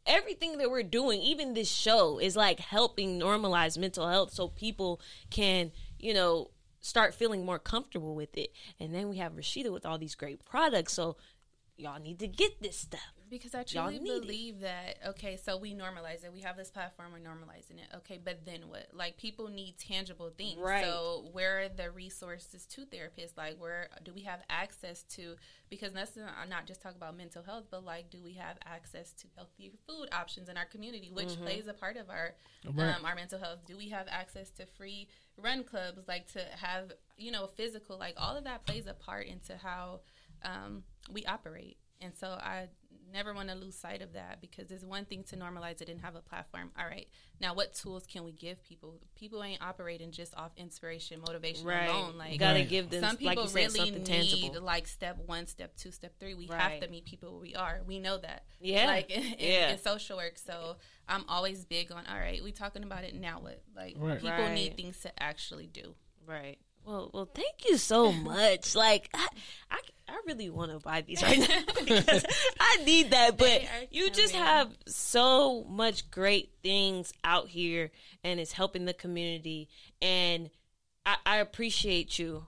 [0.04, 5.00] everything that we're doing, even this show, is like helping normalize mental health so people
[5.30, 6.50] can, you know,
[6.80, 8.52] start feeling more comfortable with it.
[8.78, 10.92] And then we have Rasheeda with all these great products.
[10.92, 11.16] So
[11.78, 13.17] y'all need to get this stuff.
[13.30, 14.22] Because I Y'all truly need it.
[14.22, 16.32] believe that okay, so we normalize it.
[16.32, 17.88] We have this platform, we're normalizing it.
[17.96, 18.86] Okay, but then what?
[18.92, 20.58] Like people need tangible things.
[20.58, 20.84] Right.
[20.84, 23.36] So where are the resources to therapists?
[23.36, 25.36] Like where do we have access to?
[25.70, 28.56] Because that's not, I'm not just talking about mental health, but like do we have
[28.64, 31.42] access to healthier food options in our community, which Mm-hmm.
[31.44, 32.94] plays a part of our Right.
[32.96, 33.60] um, our mental health?
[33.66, 36.08] Do we have access to free run clubs?
[36.08, 37.98] Like to have you know physical?
[37.98, 40.00] Like all of that plays a part into how
[40.44, 41.76] um, we operate.
[42.00, 42.68] And so I
[43.12, 46.00] never want to lose sight of that because it's one thing to normalize it and
[46.00, 46.70] have a platform.
[46.78, 47.08] All right,
[47.40, 49.00] now what tools can we give people?
[49.14, 51.88] People ain't operating just off inspiration, motivation Right.
[51.88, 52.16] alone.
[52.16, 52.68] Like you gotta Right.
[52.68, 54.60] give them, some people you said, really something need tangible.
[54.62, 56.34] like step one, step two, step three.
[56.34, 56.60] We Right.
[56.60, 57.80] have to meet people where we are.
[57.86, 58.44] We know that.
[58.60, 58.86] Yeah.
[58.86, 59.70] like in, in- Yeah.
[59.72, 60.38] in social work.
[60.38, 60.76] So
[61.08, 62.06] I'm always big on.
[62.06, 63.40] All right, we talking about it now.
[63.40, 64.20] What like Right.
[64.20, 64.54] people Right.
[64.54, 65.94] need things to actually do.
[66.26, 66.58] Right.
[66.88, 68.74] Well, well, thank you so much.
[68.74, 69.28] Like, I,
[69.70, 69.78] I,
[70.08, 72.24] I really want to buy these right now because
[72.58, 73.36] I need that.
[73.36, 73.60] But
[73.90, 77.90] you just have so much great things out here,
[78.24, 79.68] and it's helping the community.
[80.00, 80.48] And
[81.04, 82.46] I, I appreciate you.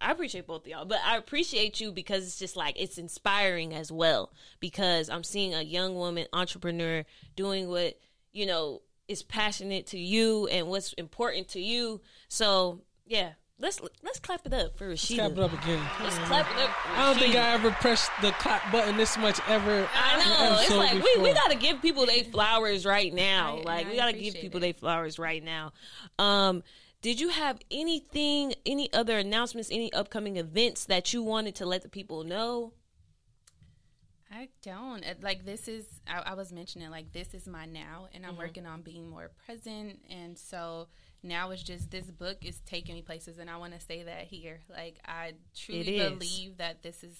[0.00, 3.74] I appreciate both of y'all, but I appreciate you because it's just like it's inspiring
[3.74, 4.32] as well.
[4.60, 7.98] Because I'm seeing a young woman entrepreneur doing what
[8.32, 12.00] you know is passionate to you and what's important to you.
[12.28, 15.16] So yeah, let's let's clap it up for Rasheeda.
[15.16, 15.82] Clap it up again.
[16.02, 16.70] Let's clap it up.
[16.70, 19.88] For I don't think I ever pressed the clap button this much ever.
[19.94, 20.52] I in an know.
[20.54, 23.58] It's episode like we, we gotta give people their flowers right now.
[23.58, 24.60] I- like I we gotta give people it.
[24.60, 25.72] their flowers right now.
[26.18, 26.62] Um,
[27.02, 31.82] did you have anything, any other announcements, any upcoming events that you wanted to let
[31.82, 32.72] the people know?
[34.32, 38.22] I don't like this is I, I was mentioning like this is my now and
[38.22, 38.30] Mm-hmm.
[38.32, 40.86] I'm working on being more present and so
[41.22, 44.22] now it's just this book is taking me places and I want to say that
[44.24, 44.60] here.
[44.68, 47.16] Like I truly believe that this is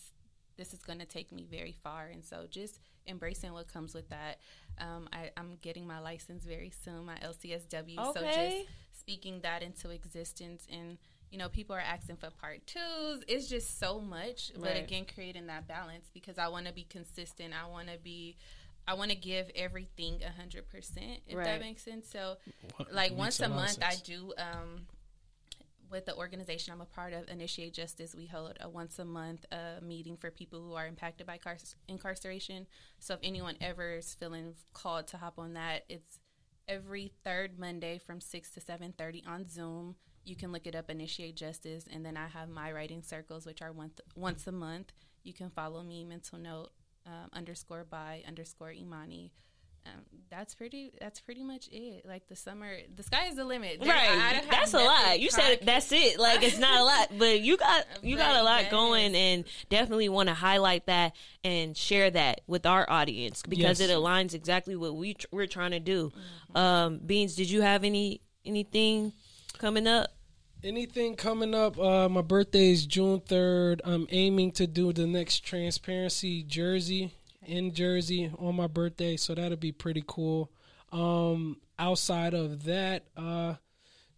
[0.57, 4.09] this is going to take me very far and so just embracing what comes with
[4.11, 4.41] that.
[4.79, 8.13] Um, I, I'm getting my license very soon my LCSW okay.
[8.15, 10.99] so just speaking that into existence and
[11.31, 13.23] you know people are asking for part twos.
[13.29, 17.55] It's just so much but again creating that balance because i want to be consistent
[17.55, 18.37] i want to be
[18.89, 21.45] i want to give everything a 100% if Right.
[21.45, 22.37] that makes sense so
[22.77, 24.87] What- like once a a lot month i do um
[25.91, 29.45] with the organization I'm a part of, Initiate Justice, we hold a once a month
[29.51, 31.57] uh, meeting for people who are impacted by car-
[31.89, 32.69] incarceration.
[33.01, 36.21] So if anyone ever is feeling called to hop on that, it's
[36.69, 39.97] every third Monday from six to seven thirty on Zoom.
[40.25, 43.61] You can look it up, Initiate Justice, and then I have my writing circles, which
[43.61, 44.93] are once once a month.
[45.25, 46.71] You can follow me, Mental Note
[47.07, 49.33] um, underscore by underscore Imani.
[49.87, 50.91] Um, that's pretty.
[51.01, 52.05] That's pretty much it.
[52.07, 53.81] Like the summer, the sky is the limit.
[53.81, 55.19] There- Right, I- I don't have that's a lot.
[55.19, 55.65] You said concrete.
[55.65, 56.19] that's it.
[56.21, 58.71] Like it's not a lot, but you got you got a lot yes.
[58.71, 63.89] going, and definitely want to highlight that and share that with our audience because Yes.
[63.89, 66.11] it aligns exactly what we tr- we're trying to do.
[66.11, 66.57] Mm-hmm.
[66.59, 69.15] Um, Beans, did you have any anything
[69.59, 70.11] coming up?
[70.63, 71.79] Anything coming up?
[71.79, 73.81] Uh, my birthday is June third.
[73.85, 77.15] I'm aiming to do the next transparency jersey
[77.47, 80.51] in Jersey on my birthday, so that'll be pretty cool.
[80.93, 83.55] Um, outside of that, uh,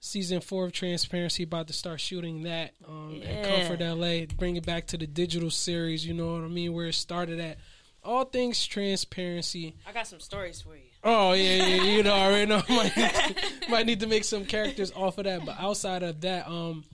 [0.01, 4.27] season four of Transparency about to start shooting that um, at Comfort LA.
[4.37, 6.05] Bring it back to the digital series.
[6.05, 6.73] You know what I mean?
[6.73, 7.59] Where it started at.
[8.03, 9.77] All things transparency.
[9.87, 10.92] I got some stories for you.
[11.05, 12.63] Oh yeah, yeah, you know, I already know.
[12.69, 16.21] Might need, to, might need to make some characters off of that, but outside of
[16.21, 16.85] that, um,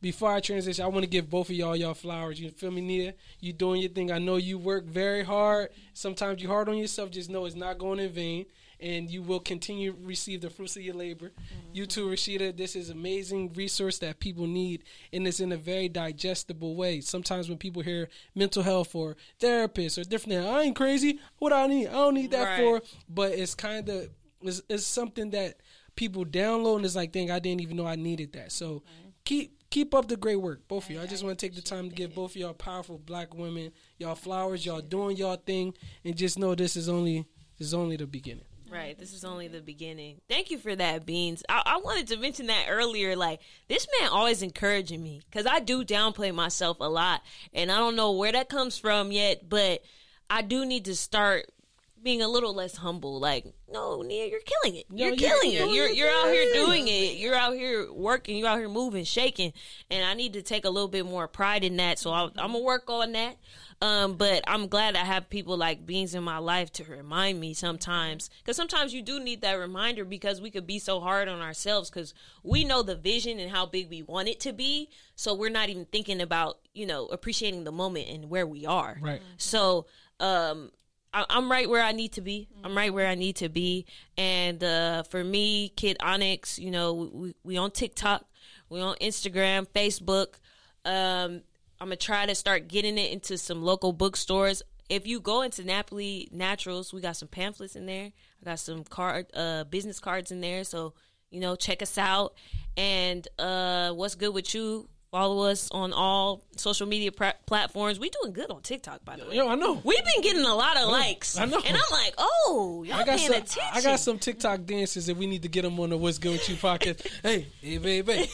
[0.00, 2.40] before I transition, I want to give both of y'all y'all flowers.
[2.40, 3.14] You feel me, Nia?
[3.40, 4.12] You doing your thing.
[4.12, 5.70] I know you work very hard.
[5.92, 7.10] Sometimes you hard on yourself.
[7.10, 8.46] Just know it's not going in vain,
[8.80, 11.32] and you will continue to receive the fruits of your labor.
[11.72, 12.56] You too, Rasheeda.
[12.56, 17.00] This is amazing resource that people need, and it's in a very digestible way.
[17.00, 21.18] Sometimes when people hear mental health or therapists or different, I ain't crazy.
[21.38, 22.58] What I need, I don't need that Right.
[22.58, 22.82] for.
[23.08, 24.10] But it's kind of
[24.42, 25.56] it's, it's something that
[25.96, 28.52] people download and it's like, dang, I didn't even know I needed that.
[28.52, 28.82] So
[29.24, 31.00] keep keep up the great work, both of you.
[31.00, 33.72] I just want to take the time to give both of y'all powerful black women
[33.98, 34.64] y'all flowers.
[34.64, 35.74] Y'all doing y'all thing,
[36.04, 37.26] and just know this is only
[37.58, 38.44] this is only the beginning.
[38.70, 38.98] Right.
[38.98, 40.20] This is only the beginning.
[40.28, 41.42] Thank you for that, Beans.
[41.48, 43.16] I, I wanted to mention that earlier.
[43.16, 47.22] Like, this man always encouraging me because I do downplay myself a lot.
[47.54, 49.82] And I don't know where that comes from yet, but
[50.28, 51.46] I do need to start
[52.02, 53.20] being a little less humble.
[53.20, 54.86] Like, no, Nia, you're killing it.
[54.90, 55.74] You're you're killing it.
[55.74, 57.16] You're, you're out here doing it.
[57.16, 58.38] You're out here working.
[58.38, 59.52] You're out here moving, shaking.
[59.90, 61.98] And I need to take a little bit more pride in that.
[61.98, 63.36] So I, I'm going to work on that.
[63.80, 67.54] Um, but I'm glad I have people like Beans in my life to remind me
[67.54, 68.28] sometimes.
[68.42, 71.88] Because sometimes you do need that reminder because we could be so hard on ourselves
[71.88, 74.88] because we know the vision and how big we want it to be.
[75.14, 78.98] So we're not even thinking about, you know, appreciating the moment and where we are.
[79.00, 79.22] Right.
[79.36, 79.86] So,
[80.18, 80.72] um,
[81.18, 82.48] I, I'm right where I need to be.
[82.62, 83.86] I'm right where I need to be.
[84.16, 88.24] And uh, for me, Kid Onyx, you know, we, we on TikTok,
[88.68, 90.34] we on Instagram, Facebook.
[90.84, 91.42] Um,
[91.80, 94.62] I'm gonna try to start getting it into some local bookstores.
[94.88, 98.06] If you go into Napoli Naturals, we got some pamphlets in there.
[98.40, 100.64] I got some card, uh, business cards in there.
[100.64, 100.94] So
[101.30, 102.34] you know, check us out.
[102.76, 104.88] And uh, what's good with you?
[105.10, 107.98] Follow us on all social media pra- platforms.
[107.98, 109.36] We doing good on TikTok, by the way.
[109.36, 109.80] Yo, I know.
[109.82, 111.38] We've been getting a lot of likes.
[111.38, 111.62] I know.
[111.64, 113.36] And I'm like, oh, y'all I got paying some.
[113.36, 113.62] attention.
[113.72, 116.32] I got some TikTok dances that we need to get them on the What's Good
[116.32, 117.06] with You podcast.
[117.22, 118.28] hey, hey, babe, babe.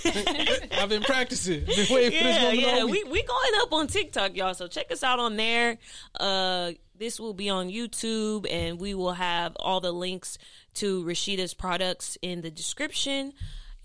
[0.72, 1.64] I've been practicing.
[1.64, 2.84] Been waiting for this moment yeah.
[2.84, 4.54] We we going up on TikTok, y'all.
[4.54, 5.78] So check us out on there.
[6.18, 10.38] Uh, this will be on YouTube, and we will have all the links
[10.74, 13.32] to Rasheeda's products in the description.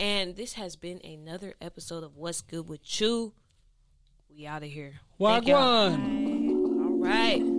[0.00, 3.34] And this has been another episode of What's Good with You.
[4.34, 4.94] We out of here.
[5.20, 6.48] Wagwan.
[6.80, 7.49] All right.